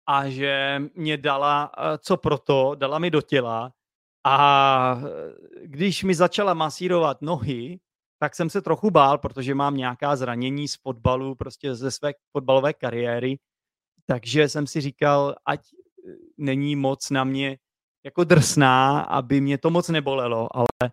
A 0.07 0.29
že 0.29 0.81
mě 0.95 1.17
dala 1.17 1.71
eh, 1.77 1.97
co 1.97 2.17
proto, 2.17 2.75
dala 2.75 2.99
mi 2.99 3.11
do 3.11 3.21
těla 3.21 3.71
a 4.29 5.01
když 5.63 6.03
mi 6.03 6.15
začala 6.15 6.53
masírovat 6.53 7.21
nohy, 7.21 7.79
tak 8.19 8.35
jsem 8.35 8.49
se 8.49 8.61
trochu 8.61 8.91
bál, 8.91 9.17
protože 9.17 9.55
mám 9.55 9.77
nějaká 9.77 10.15
zranění 10.15 10.67
z 10.67 10.75
fotbalu, 10.75 11.35
prostě 11.35 11.75
ze 11.75 11.91
své 11.91 12.13
fotbalové 12.31 12.73
kariéry. 12.73 13.39
Takže 14.05 14.49
jsem 14.49 14.67
si 14.67 14.81
říkal, 14.81 15.35
ať 15.45 15.59
eh, 15.59 16.11
není 16.37 16.75
moc 16.75 17.09
na 17.09 17.23
mě 17.23 17.57
jako 18.05 18.23
drsná, 18.23 18.99
aby 18.99 19.41
mě 19.41 19.57
to 19.57 19.69
moc 19.69 19.89
nebolelo, 19.89 20.55
ale 20.55 20.91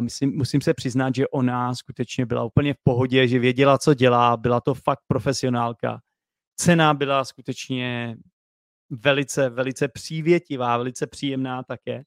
myslím, 0.00 0.36
musím 0.36 0.60
se 0.60 0.74
přiznat, 0.74 1.14
že 1.14 1.28
ona 1.28 1.74
skutečně 1.74 2.26
byla 2.26 2.44
úplně 2.44 2.74
v 2.74 2.78
pohodě, 2.82 3.28
že 3.28 3.38
věděla, 3.38 3.78
co 3.78 3.94
dělá, 3.94 4.36
byla 4.36 4.60
to 4.60 4.74
fakt 4.74 5.00
profesionálka. 5.06 6.00
Cena 6.56 6.94
byla 6.94 7.24
skutečně 7.24 8.16
velice, 8.90 9.48
velice 9.48 9.88
přívětivá, 9.88 10.76
velice 10.76 11.06
příjemná 11.06 11.62
také 11.62 12.04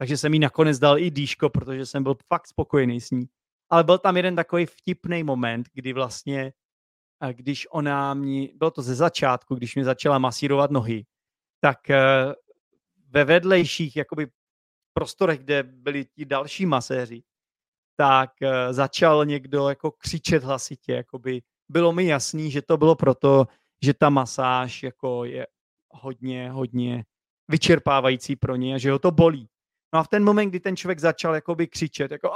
takže 0.00 0.16
jsem 0.16 0.34
jí 0.34 0.40
nakonec 0.40 0.78
dal 0.78 0.98
i 0.98 1.10
dýško, 1.10 1.50
protože 1.50 1.86
jsem 1.86 2.02
byl 2.02 2.16
fakt 2.28 2.46
spokojený 2.46 3.00
s 3.00 3.10
ní. 3.10 3.28
Ale 3.70 3.84
byl 3.84 3.98
tam 3.98 4.16
jeden 4.16 4.36
takový 4.36 4.66
vtipný 4.66 5.22
moment, 5.22 5.68
kdy 5.74 5.92
vlastně 5.92 6.52
když 7.32 7.66
ona 7.70 8.14
mě, 8.14 8.48
bylo 8.54 8.70
to 8.70 8.82
ze 8.82 8.94
začátku, 8.94 9.54
když 9.54 9.76
mi 9.76 9.84
začala 9.84 10.18
masírovat 10.18 10.70
nohy, 10.70 11.06
tak 11.60 11.90
eh, 11.90 12.34
ve 13.08 13.24
vedlejších 13.24 13.96
jakoby 13.96 14.26
prostorech, 14.92 15.40
kde 15.40 15.62
byli 15.62 16.04
ti 16.04 16.24
další 16.24 16.66
maséři, 16.66 17.22
tak 17.96 18.30
eh, 18.42 18.72
začal 18.72 19.24
někdo 19.24 19.68
jako 19.68 19.90
křičet 19.90 20.44
hlasitě, 20.44 20.92
jakoby 20.92 21.42
bylo 21.68 21.92
mi 21.92 22.06
jasný, 22.06 22.50
že 22.50 22.62
to 22.62 22.76
bylo 22.76 22.94
proto, 22.94 23.46
že 23.84 23.94
ta 23.94 24.10
masáž 24.10 24.82
jako 24.82 25.24
je 25.24 25.46
hodně, 25.90 26.50
hodně 26.50 27.04
vyčerpávající 27.48 28.36
pro 28.36 28.56
ně 28.56 28.74
a 28.74 28.78
že 28.78 28.90
ho 28.90 28.98
to 28.98 29.10
bolí. 29.10 29.48
No 29.92 30.00
a 30.00 30.02
v 30.02 30.08
ten 30.08 30.24
moment, 30.24 30.48
kdy 30.48 30.60
ten 30.60 30.76
člověk 30.76 30.98
začal 30.98 31.34
jakoby 31.34 31.66
křičet, 31.66 32.10
jako 32.10 32.30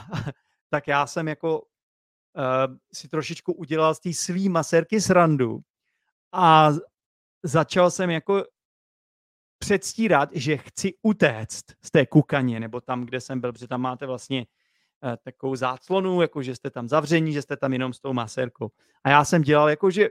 tak 0.70 0.88
já 0.88 1.06
jsem 1.06 1.28
jako 1.28 1.60
uh, 1.60 2.76
si 2.92 3.08
trošičku 3.08 3.52
udělal 3.52 3.94
z 3.94 4.00
té 4.00 4.12
svý 4.12 4.48
masérky 4.48 5.00
srandu 5.00 5.60
a 6.32 6.70
začal 7.42 7.90
jsem 7.90 8.10
jako 8.10 8.44
předstírat, 9.58 10.28
že 10.32 10.56
chci 10.56 10.94
utéct 11.02 11.64
z 11.82 11.90
té 11.90 12.06
kukaně, 12.06 12.60
nebo 12.60 12.80
tam, 12.80 13.04
kde 13.04 13.20
jsem 13.20 13.40
byl, 13.40 13.52
protože 13.52 13.68
tam 13.68 13.80
máte 13.80 14.06
vlastně 14.06 14.46
uh, 15.04 15.16
takovou 15.22 15.56
záclonu, 15.56 16.22
jako 16.22 16.42
že 16.42 16.56
jste 16.56 16.70
tam 16.70 16.88
zavření, 16.88 17.32
že 17.32 17.42
jste 17.42 17.56
tam 17.56 17.72
jenom 17.72 17.92
s 17.92 18.00
tou 18.00 18.12
masérkou. 18.12 18.70
A 19.04 19.10
já 19.10 19.24
jsem 19.24 19.42
dělal 19.42 19.70
jako, 19.70 19.90
že, 19.90 20.08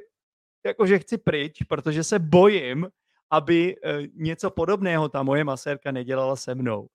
jako, 0.66 0.86
že 0.86 1.00
chci 1.00 1.18
pryč, 1.18 1.64
protože 1.68 2.04
se 2.04 2.20
bojím, 2.20 2.88
aby 3.32 3.76
uh, 3.76 3.92
něco 4.14 4.52
podobného 4.52 5.10
ta 5.10 5.24
moje 5.24 5.44
masérka 5.44 5.92
nedělala 5.92 6.36
se 6.36 6.56
mnou. 6.56 6.88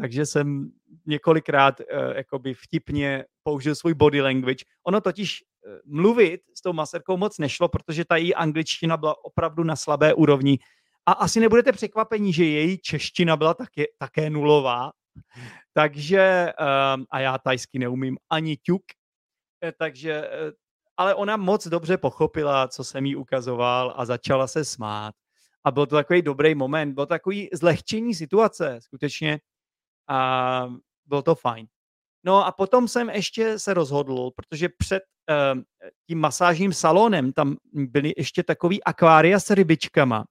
Takže 0.00 0.26
jsem 0.26 0.70
několikrát 1.06 1.80
uh, 1.80 1.86
jakoby 2.16 2.54
vtipně 2.54 3.24
použil 3.42 3.74
svůj 3.74 3.94
body 3.94 4.20
language. 4.20 4.64
Ono 4.86 5.00
totiž 5.00 5.42
uh, 5.66 5.72
mluvit 5.84 6.40
s 6.58 6.62
tou 6.62 6.72
maserkou 6.72 7.16
moc 7.16 7.38
nešlo, 7.38 7.68
protože 7.68 8.04
ta 8.04 8.16
její 8.16 8.34
angličtina 8.34 8.96
byla 8.96 9.24
opravdu 9.24 9.64
na 9.64 9.76
slabé 9.76 10.14
úrovni. 10.14 10.58
A 11.06 11.12
asi 11.12 11.40
nebudete 11.40 11.72
překvapení, 11.72 12.32
že 12.32 12.44
její 12.44 12.78
čeština 12.78 13.36
byla 13.36 13.54
také, 13.54 13.84
také 13.98 14.30
nulová. 14.30 14.90
Takže, 15.72 16.52
um, 16.96 17.06
a 17.10 17.20
já 17.20 17.38
tajsky 17.38 17.78
neumím 17.78 18.18
ani 18.30 18.56
ťuk, 18.56 18.82
takže, 19.78 20.30
ale 20.96 21.14
ona 21.14 21.36
moc 21.36 21.68
dobře 21.68 21.96
pochopila, 21.96 22.68
co 22.68 22.84
jsem 22.84 23.06
jí 23.06 23.16
ukazoval 23.16 23.94
a 23.96 24.04
začala 24.04 24.46
se 24.46 24.64
smát. 24.64 25.14
A 25.64 25.70
byl 25.70 25.86
to 25.86 25.96
takový 25.96 26.22
dobrý 26.22 26.54
moment, 26.54 26.94
bylo 26.94 27.06
to 27.06 27.14
takový 27.14 27.48
zlehčení 27.52 28.14
situace, 28.14 28.78
skutečně 28.80 29.40
a 30.08 30.68
bylo 31.06 31.22
to 31.22 31.34
fajn. 31.34 31.66
No 32.24 32.46
a 32.46 32.52
potom 32.52 32.88
jsem 32.88 33.10
ještě 33.10 33.58
se 33.58 33.74
rozhodl, 33.74 34.30
protože 34.30 34.68
před 34.78 35.02
uh, 35.30 35.60
tím 36.06 36.18
masážním 36.18 36.72
salonem 36.72 37.32
tam 37.32 37.56
byly 37.72 38.12
ještě 38.16 38.42
takový 38.42 38.84
akvária 38.84 39.40
s 39.40 39.50
rybičkama. 39.50 40.24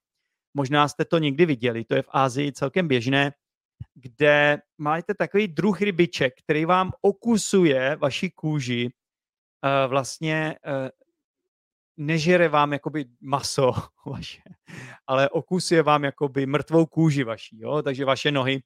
Možná 0.53 0.87
jste 0.87 1.05
to 1.05 1.17
někdy 1.17 1.45
viděli, 1.45 1.85
to 1.85 1.95
je 1.95 2.01
v 2.01 2.09
Ázii 2.09 2.51
celkem 2.51 2.87
běžné, 2.87 3.31
kde 3.93 4.61
máte 4.77 5.13
takový 5.13 5.47
druh 5.47 5.81
rybiček, 5.81 6.33
který 6.45 6.65
vám 6.65 6.91
okusuje 7.01 7.95
vaši 7.95 8.29
kůži, 8.29 8.85
uh, 8.85 9.89
vlastně 9.89 10.55
uh, 10.67 10.89
nežere 12.01 12.49
vám 12.49 12.73
jakoby 12.73 13.05
maso 13.21 13.73
vaše, 14.05 14.41
ale 15.07 15.29
okusuje 15.29 15.83
vám 15.83 16.03
jakoby 16.03 16.45
mrtvou 16.45 16.85
kůži 16.85 17.23
vaší, 17.23 17.59
jo? 17.59 17.81
takže 17.81 18.05
vaše 18.05 18.31
nohy. 18.31 18.63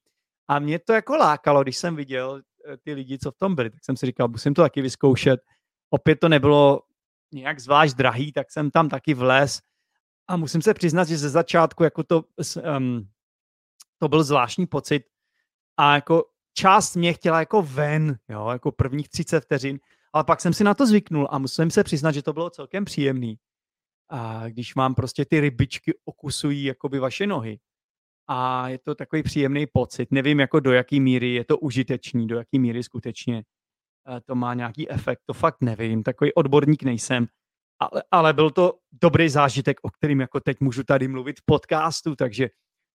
A 0.48 0.60
mě 0.60 0.80
to 0.80 0.94
jako 0.94 1.16
lákalo, 1.16 1.64
když 1.64 1.78
jsem 1.78 1.96
viděl 1.96 2.42
eh, 2.70 2.78
ty 2.78 2.94
lidi, 2.94 3.18
co 3.20 3.32
v 3.32 3.38
tom 3.38 3.56
byli, 3.56 3.70
tak 3.70 3.84
jsem 3.84 3.98
si 3.98 4.06
říkal, 4.06 4.28
musím 4.28 4.54
to 4.54 4.62
taky 4.62 4.82
vyzkoušet. 4.82 5.40
Opět 5.90 6.20
to 6.20 6.30
nebylo 6.30 6.82
nějak 7.34 7.60
zvlášť 7.60 7.96
drahý, 7.96 8.32
tak 8.32 8.52
jsem 8.52 8.72
tam 8.72 8.90
taky 8.90 9.14
vlez 9.14 9.60
a 10.28 10.38
musím 10.38 10.62
se 10.62 10.74
přiznat, 10.74 11.08
že 11.08 11.18
ze 11.18 11.30
začátku 11.30 11.84
jako 11.84 12.04
to, 12.04 12.24
um, 12.78 13.10
to 13.98 14.08
byl 14.08 14.24
zvláštní 14.24 14.68
pocit. 14.68 15.04
A 15.78 15.96
jako 15.96 16.24
část 16.54 16.96
mě 16.96 17.14
chtěla 17.14 17.40
jako 17.40 17.62
ven, 17.62 18.18
jo, 18.30 18.50
jako 18.50 18.72
prvních 18.72 19.10
30 19.10 19.44
vteřin, 19.44 19.80
ale 20.16 20.24
pak 20.24 20.42
jsem 20.42 20.54
si 20.54 20.64
na 20.64 20.74
to 20.74 20.88
zvyknul 20.88 21.28
a 21.32 21.38
musím 21.38 21.72
se 21.72 21.84
přiznat, 21.84 22.12
že 22.12 22.22
to 22.22 22.34
bylo 22.34 22.50
celkem 22.50 22.86
příjemný. 22.86 23.38
A 24.10 24.48
když 24.48 24.76
vám 24.76 24.96
prostě 24.96 25.26
ty 25.26 25.40
rybičky 25.40 25.94
okusují 26.06 26.64
jakoby 26.64 27.00
vaše 27.00 27.28
nohy, 27.28 27.60
a 28.28 28.70
je 28.70 28.78
to 28.78 28.96
takový 28.96 29.24
příjemný 29.24 29.66
pocit. 29.74 30.12
Nevím, 30.12 30.40
jako 30.40 30.60
do 30.60 30.72
jaký 30.72 31.00
míry 31.00 31.34
je 31.34 31.46
to 31.46 31.58
užitečný, 31.58 32.28
do 32.28 32.38
jaký 32.38 32.60
míry 32.60 32.84
skutečně 32.84 33.44
eh, 34.10 34.22
to 34.22 34.36
má 34.36 34.54
nějaký 34.54 34.92
efekt, 34.92 35.20
to 35.26 35.34
fakt 35.34 35.58
nevím, 35.62 36.04
takový 36.04 36.34
odborník 36.34 36.84
nejsem, 36.84 37.28
ale, 37.80 38.04
ale 38.12 38.34
byl 38.34 38.52
to 38.52 38.80
dobrý 39.02 39.30
zážitek, 39.30 39.78
o 39.82 39.90
kterým 39.90 40.20
jako 40.20 40.40
teď 40.40 40.60
můžu 40.60 40.84
tady 40.84 41.08
mluvit 41.08 41.40
v 41.40 41.46
podcastu, 41.46 42.16
takže 42.16 42.50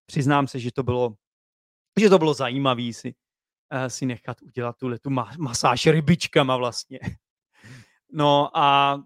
přiznám 0.06 0.46
se, 0.46 0.58
že 0.58 0.72
to 0.72 0.82
bylo, 0.82 1.14
že 2.00 2.08
to 2.08 2.18
bylo 2.18 2.34
zajímavé 2.34 2.92
si, 2.92 3.14
si 3.88 4.06
nechat 4.06 4.42
udělat 4.42 4.76
tuhle 4.76 4.98
tu 4.98 5.10
masáž 5.38 5.86
rybičkama 5.86 6.56
vlastně. 6.56 6.98
No 8.12 8.58
a 8.58 8.98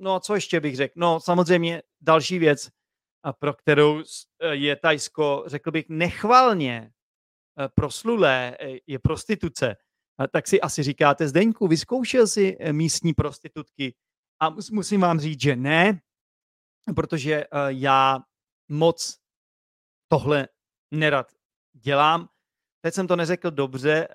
no 0.00 0.20
co 0.20 0.34
ještě 0.34 0.60
bych 0.60 0.76
řekl? 0.76 0.92
No 0.96 1.20
samozřejmě 1.20 1.82
další 2.00 2.38
věc, 2.38 2.68
a 3.22 3.32
pro 3.32 3.54
kterou 3.54 4.00
e, 4.00 4.54
je 4.54 4.76
Tajsko, 4.76 5.44
řekl 5.46 5.70
bych, 5.70 5.88
nechvalně 5.88 6.72
e, 6.72 7.68
proslulé, 7.74 8.56
je 8.86 8.98
prostituce. 8.98 9.76
Tak 10.32 10.48
si 10.48 10.60
asi 10.60 10.82
říkáte, 10.82 11.28
Zdeňku, 11.28 11.68
vyzkoušel 11.68 12.26
si 12.26 12.56
místní 12.72 13.14
prostitutky? 13.14 13.94
A 14.40 14.50
musím 14.50 15.00
vám 15.00 15.20
říct, 15.20 15.40
že 15.40 15.56
ne, 15.56 16.00
protože 16.96 17.44
já 17.68 18.18
moc 18.68 19.18
tohle 20.08 20.48
nerad 20.90 21.32
dělám. 21.72 22.28
Teď 22.84 22.94
jsem 22.94 23.06
to 23.06 23.16
neřekl 23.16 23.50
dobře. 23.50 24.08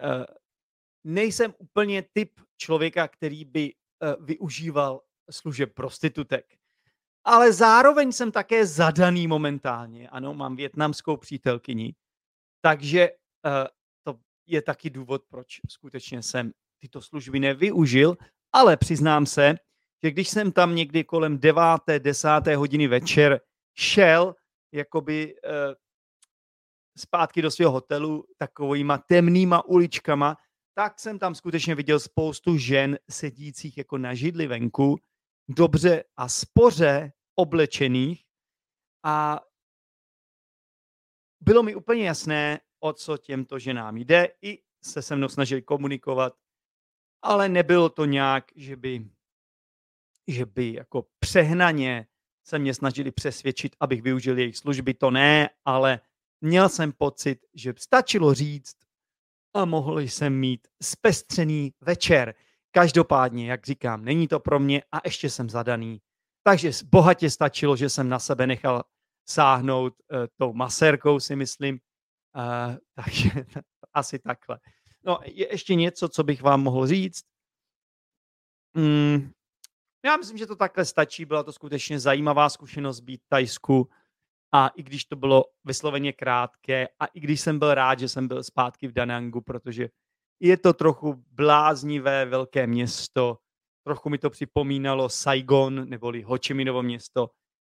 Nejsem 1.03 1.53
úplně 1.57 2.03
typ 2.13 2.31
člověka, 2.57 3.07
který 3.07 3.45
by 3.45 3.73
využíval 4.19 5.01
služeb 5.31 5.73
prostitutek 5.73 6.57
ale 7.27 7.53
zároveň 7.53 8.11
jsem 8.11 8.31
také 8.31 8.65
zadaný 8.65 9.27
momentálně. 9.27 10.09
Ano, 10.09 10.33
mám 10.33 10.55
větnamskou 10.55 11.17
přítelkyni, 11.17 11.95
takže 12.61 13.09
uh, 13.11 13.51
to 14.03 14.19
je 14.47 14.61
taky 14.61 14.89
důvod, 14.89 15.23
proč 15.29 15.59
skutečně 15.69 16.23
jsem 16.23 16.51
tyto 16.79 17.01
služby 17.01 17.39
nevyužil, 17.39 18.17
ale 18.53 18.77
přiznám 18.77 19.25
se, 19.25 19.55
že 20.03 20.11
když 20.11 20.29
jsem 20.29 20.51
tam 20.51 20.75
někdy 20.75 21.03
kolem 21.03 21.39
9. 21.39 21.61
10. 21.99 22.27
hodiny 22.55 22.87
večer 22.87 23.41
šel 23.77 24.35
jakoby 24.71 25.35
zpátky 26.97 27.41
do 27.41 27.51
svého 27.51 27.71
hotelu 27.71 28.25
takovýma 28.37 28.97
temnýma 28.97 29.65
uličkama, 29.65 30.37
tak 30.73 30.99
jsem 30.99 31.19
tam 31.19 31.35
skutečně 31.35 31.75
viděl 31.75 31.99
spoustu 31.99 32.57
žen 32.57 32.97
sedících 33.09 33.77
jako 33.77 33.97
na 33.97 34.13
židli 34.13 34.47
venku, 34.47 34.97
dobře 35.49 36.03
a 36.17 36.29
spoře 36.29 37.11
oblečených 37.35 38.25
a 39.03 39.39
bylo 41.41 41.63
mi 41.63 41.75
úplně 41.75 42.05
jasné, 42.05 42.59
o 42.79 42.93
co 42.93 43.17
těmto 43.17 43.59
ženám 43.59 43.97
jde. 43.97 44.27
I 44.41 44.63
se 44.83 45.01
se 45.01 45.15
mnou 45.15 45.27
snažili 45.27 45.61
komunikovat, 45.61 46.33
ale 47.21 47.49
nebylo 47.49 47.89
to 47.89 48.05
nějak, 48.05 48.45
že 48.55 48.75
by, 48.75 49.09
že 50.27 50.45
by 50.45 50.73
jako 50.73 51.07
přehnaně 51.19 52.07
se 52.43 52.59
mě 52.59 52.73
snažili 52.73 53.11
přesvědčit, 53.11 53.75
abych 53.79 54.01
využil 54.01 54.39
jejich 54.39 54.57
služby. 54.57 54.93
To 54.93 55.11
ne, 55.11 55.49
ale 55.65 55.99
měl 56.41 56.69
jsem 56.69 56.91
pocit, 56.91 57.39
že 57.53 57.73
stačilo 57.77 58.33
říct 58.33 58.75
a 59.53 59.65
mohl 59.65 59.99
jsem 59.99 60.39
mít 60.39 60.67
zpestřený 60.83 61.73
večer. 61.81 62.35
Každopádně, 62.71 63.51
jak 63.51 63.65
říkám, 63.65 64.05
není 64.05 64.27
to 64.27 64.39
pro 64.39 64.59
mě 64.59 64.83
a 64.91 65.01
ještě 65.05 65.29
jsem 65.29 65.49
zadaný 65.49 66.01
takže 66.47 66.71
bohatě 66.91 67.29
stačilo, 67.29 67.75
že 67.75 67.89
jsem 67.89 68.09
na 68.09 68.19
sebe 68.19 68.47
nechal 68.47 68.83
sáhnout 69.29 69.93
uh, 70.11 70.25
tou 70.37 70.53
masérkou, 70.53 71.19
si 71.19 71.35
myslím. 71.35 71.79
Uh, 72.35 72.75
takže 73.05 73.29
asi 73.93 74.19
takhle. 74.19 74.59
No, 75.03 75.19
je 75.23 75.51
ještě 75.51 75.75
něco, 75.75 76.09
co 76.09 76.23
bych 76.23 76.41
vám 76.41 76.63
mohl 76.63 76.87
říct. 76.87 77.23
Mm, 78.73 79.31
já 80.05 80.17
myslím, 80.17 80.37
že 80.37 80.47
to 80.47 80.55
takhle 80.55 80.85
stačí. 80.85 81.25
Byla 81.25 81.43
to 81.43 81.53
skutečně 81.53 81.99
zajímavá 81.99 82.49
zkušenost 82.49 82.99
být 82.99 83.21
v 83.23 83.29
Tajsku. 83.29 83.89
A 84.53 84.67
i 84.67 84.83
když 84.83 85.05
to 85.05 85.15
bylo 85.15 85.45
vysloveně 85.63 86.13
krátké, 86.13 86.87
a 86.99 87.05
i 87.05 87.19
když 87.19 87.41
jsem 87.41 87.59
byl 87.59 87.73
rád, 87.73 87.99
že 87.99 88.09
jsem 88.09 88.27
byl 88.27 88.43
zpátky 88.43 88.87
v 88.87 88.93
Danangu, 88.93 89.41
protože 89.41 89.89
je 90.39 90.57
to 90.57 90.73
trochu 90.73 91.23
bláznivé 91.31 92.25
velké 92.25 92.67
město, 92.67 93.37
Trochu 93.87 94.09
mi 94.09 94.17
to 94.17 94.29
připomínalo 94.29 95.09
Saigon 95.09 95.89
neboli 95.89 96.21
Ho 96.21 96.37
Chi 96.37 96.53
Minhovo 96.53 96.83
město. 96.83 97.29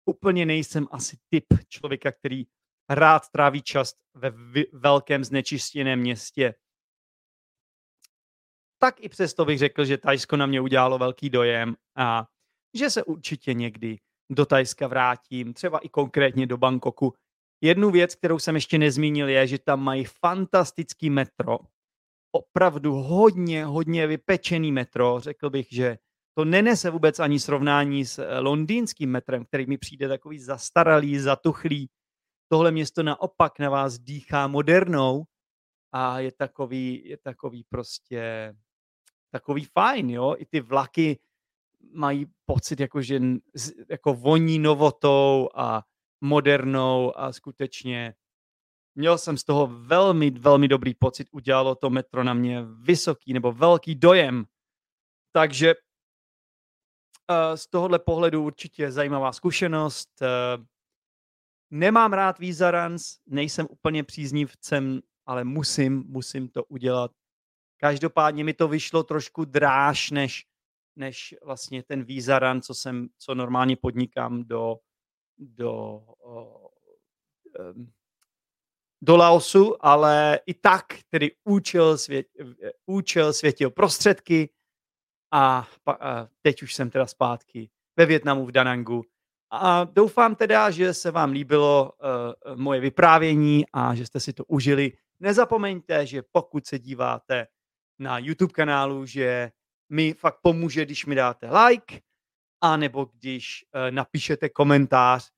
Úplně 0.06 0.46
nejsem 0.46 0.88
asi 0.92 1.18
typ 1.30 1.46
člověka, 1.68 2.12
který 2.12 2.44
rád 2.90 3.30
tráví 3.30 3.62
čas 3.62 3.94
ve 4.14 4.32
velkém 4.74 5.24
znečistěném 5.24 6.00
městě. 6.00 6.56
Tak 8.78 8.96
i 9.00 9.10
přesto 9.10 9.46
bych 9.46 9.60
řekl, 9.60 9.86
že 9.86 9.98
Tajsko 9.98 10.38
na 10.38 10.46
mě 10.46 10.62
udělalo 10.62 10.98
velký 10.98 11.30
dojem 11.30 11.76
a 11.96 12.28
že 12.74 12.90
se 12.90 13.04
určitě 13.04 13.54
někdy 13.54 13.98
do 14.30 14.46
Tajska 14.46 14.88
vrátím, 14.88 15.54
třeba 15.54 15.80
i 15.80 15.90
konkrétně 15.90 16.48
do 16.48 16.58
Bangkoku. 16.58 17.14
Jednu 17.62 17.92
věc, 17.92 18.16
kterou 18.16 18.40
jsem 18.40 18.56
ještě 18.56 18.78
nezmínil, 18.78 19.30
je, 19.30 19.48
že 19.48 19.60
tam 19.60 19.84
mají 19.84 20.06
fantastický 20.06 21.10
metro. 21.10 21.60
Opravdu 22.32 22.94
hodně, 22.94 23.66
hodně 23.66 24.08
vypečený 24.08 24.72
metro. 24.72 25.20
Řekl 25.20 25.50
bych, 25.50 25.68
že 25.72 25.98
to 26.38 26.46
nenese 26.46 26.90
vůbec 26.90 27.20
ani 27.20 27.40
srovnání 27.40 28.06
s 28.06 28.20
eh, 28.20 28.40
londýnským 28.40 29.12
metrem, 29.12 29.46
který 29.46 29.66
mi 29.66 29.78
přijde 29.78 30.08
takový 30.08 30.40
zastaralý, 30.40 31.20
zatuchlý. 31.20 31.90
Tohle 32.52 32.72
město 32.72 33.04
naopak 33.04 33.60
na 33.60 33.70
vás 33.70 34.00
dýchá 34.00 34.48
modernou 34.48 35.24
a 35.92 36.20
je 36.20 36.32
takový, 36.32 37.02
je 37.06 37.18
takový 37.18 37.64
prostě 37.64 38.54
takový 39.32 39.66
fajn, 39.66 40.10
jo. 40.10 40.36
I 40.38 40.46
ty 40.46 40.62
vlaky 40.62 41.20
mají 41.92 42.26
pocit, 42.46 42.80
jako, 42.80 43.02
že 43.02 43.22
jako 43.90 44.14
voní 44.14 44.60
novotou 44.60 45.50
a 45.56 45.84
modernou 46.22 47.20
a 47.20 47.34
skutečně 47.34 48.16
měl 48.96 49.18
jsem 49.18 49.38
z 49.38 49.44
toho 49.44 49.68
velmi, 49.68 50.32
velmi 50.32 50.68
dobrý 50.68 50.94
pocit. 50.94 51.28
Udělalo 51.32 51.76
to 51.76 51.90
metro 51.90 52.24
na 52.24 52.34
mě 52.34 52.64
vysoký 52.64 53.34
nebo 53.34 53.52
velký 53.52 53.96
dojem. 53.96 54.46
Takže 55.32 55.74
uh, 55.76 57.56
z 57.56 57.68
tohohle 57.68 58.00
pohledu 58.00 58.44
určitě 58.44 58.92
zajímavá 58.92 59.32
zkušenost. 59.32 60.10
Uh, 60.22 60.64
nemám 61.72 62.14
rád 62.14 62.40
Visa 62.40 62.90
nejsem 63.28 63.68
úplně 63.70 64.04
příznivcem, 64.04 65.02
ale 65.26 65.44
musím, 65.44 66.04
musím 66.08 66.50
to 66.50 66.64
udělat. 66.64 67.12
Každopádně 67.78 68.44
mi 68.44 68.54
to 68.54 68.68
vyšlo 68.68 69.04
trošku 69.04 69.46
dráž, 69.46 70.12
než, 70.12 70.46
než 70.96 71.36
vlastně 71.44 71.84
ten 71.84 72.04
Visa 72.04 72.62
co, 72.62 72.74
jsem, 72.74 73.08
co 73.18 73.36
normálně 73.36 73.76
podnikám 73.76 74.44
do, 74.44 74.78
do, 75.38 76.04
do 79.02 79.18
Laosu, 79.18 79.86
ale 79.86 80.40
i 80.46 80.54
tak 80.54 80.86
tedy 81.10 81.32
účel, 81.44 81.98
svět, 81.98 82.28
účel 82.86 83.34
světil 83.34 83.72
prostředky 83.72 84.50
a, 85.32 85.68
a 85.88 86.28
teď 86.42 86.64
už 86.64 86.74
jsem 86.74 86.90
teda 86.90 87.08
zpátky 87.08 87.70
ve 87.98 88.06
Větnamu 88.06 88.46
v 88.46 88.52
Danangu. 88.52 89.04
A 89.52 89.84
doufám 89.84 90.36
teda, 90.36 90.72
že 90.72 90.94
se 90.94 91.12
vám 91.12 91.32
líbilo 91.32 91.92
uh, 91.92 92.56
moje 92.56 92.80
vyprávění 92.80 93.66
a 93.74 93.96
že 93.96 94.06
jste 94.06 94.20
si 94.20 94.34
to 94.34 94.46
užili. 94.46 94.92
Nezapomeňte, 95.20 96.06
že 96.06 96.22
pokud 96.32 96.66
se 96.66 96.80
díváte 96.80 97.48
na 98.00 98.18
YouTube 98.18 98.54
kanálu, 98.54 99.06
že 99.06 99.52
mi 99.90 100.14
fakt 100.14 100.40
pomůže, 100.42 100.86
když 100.86 101.06
mi 101.06 101.16
dáte 101.16 101.50
like, 101.58 102.02
anebo 102.62 103.06
když 103.06 103.66
uh, 103.76 103.92
napíšete 103.92 104.50
komentář, 104.50 105.32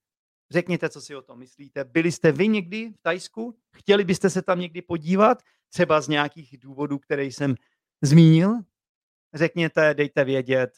řekněte, 0.51 0.89
co 0.89 1.01
si 1.01 1.15
o 1.15 1.21
tom 1.21 1.39
myslíte. 1.39 1.83
Byli 1.83 2.11
jste 2.11 2.31
vy 2.31 2.47
někdy 2.47 2.91
v 2.91 3.01
Tajsku? 3.01 3.57
Chtěli 3.75 4.03
byste 4.03 4.29
se 4.29 4.41
tam 4.41 4.59
někdy 4.59 4.81
podívat? 4.81 5.43
Třeba 5.69 6.01
z 6.01 6.07
nějakých 6.07 6.57
důvodů, 6.57 6.99
které 6.99 7.23
jsem 7.23 7.55
zmínil? 8.01 8.53
Řekněte, 9.33 9.93
dejte 9.93 10.23
vědět. 10.23 10.69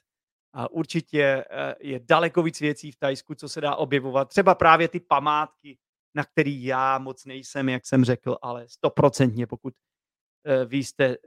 A 0.53 0.71
určitě 0.71 1.45
uh, 1.49 1.73
je 1.79 1.99
daleko 1.99 2.43
víc 2.43 2.59
věcí 2.59 2.91
v 2.91 2.95
Tajsku, 2.95 3.35
co 3.35 3.49
se 3.49 3.61
dá 3.61 3.75
objevovat. 3.75 4.29
Třeba 4.29 4.55
právě 4.55 4.87
ty 4.87 4.99
památky, 4.99 5.77
na 6.15 6.23
který 6.23 6.63
já 6.63 6.97
moc 6.97 7.25
nejsem, 7.25 7.69
jak 7.69 7.85
jsem 7.85 8.05
řekl, 8.05 8.37
ale 8.41 8.69
stoprocentně, 8.69 9.47
pokud 9.47 9.73
uh, 9.73 10.69
vy 10.69 10.77
jste 10.77 11.17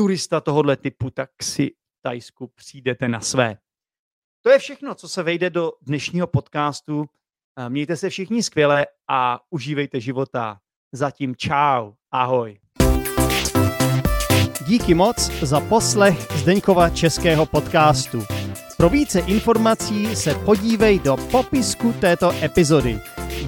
turista 0.00 0.40
tohohle 0.40 0.76
typu, 0.76 1.10
tak 1.10 1.30
si 1.42 1.70
Tajsku 2.02 2.50
přijdete 2.54 3.08
na 3.08 3.20
své. 3.20 3.56
To 4.42 4.50
je 4.50 4.58
všechno, 4.58 4.94
co 4.94 5.08
se 5.08 5.22
vejde 5.22 5.50
do 5.50 5.72
dnešního 5.82 6.26
podcastu. 6.26 7.04
Mějte 7.68 7.96
se 7.96 8.10
všichni 8.10 8.42
skvěle 8.42 8.86
a 9.08 9.40
užívejte 9.50 10.00
života. 10.00 10.58
Zatím 10.92 11.36
čau, 11.36 11.92
ahoj. 12.10 12.58
Díky 14.66 14.94
moc 14.94 15.30
za 15.42 15.60
poslech 15.60 16.32
Zdeňkova 16.32 16.90
českého 16.90 17.46
podcastu. 17.46 18.22
Pro 18.76 18.88
více 18.88 19.20
informací 19.20 20.16
se 20.16 20.34
podívej 20.34 20.98
do 20.98 21.16
popisku 21.16 21.92
této 21.92 22.32
epizody, 22.42 23.00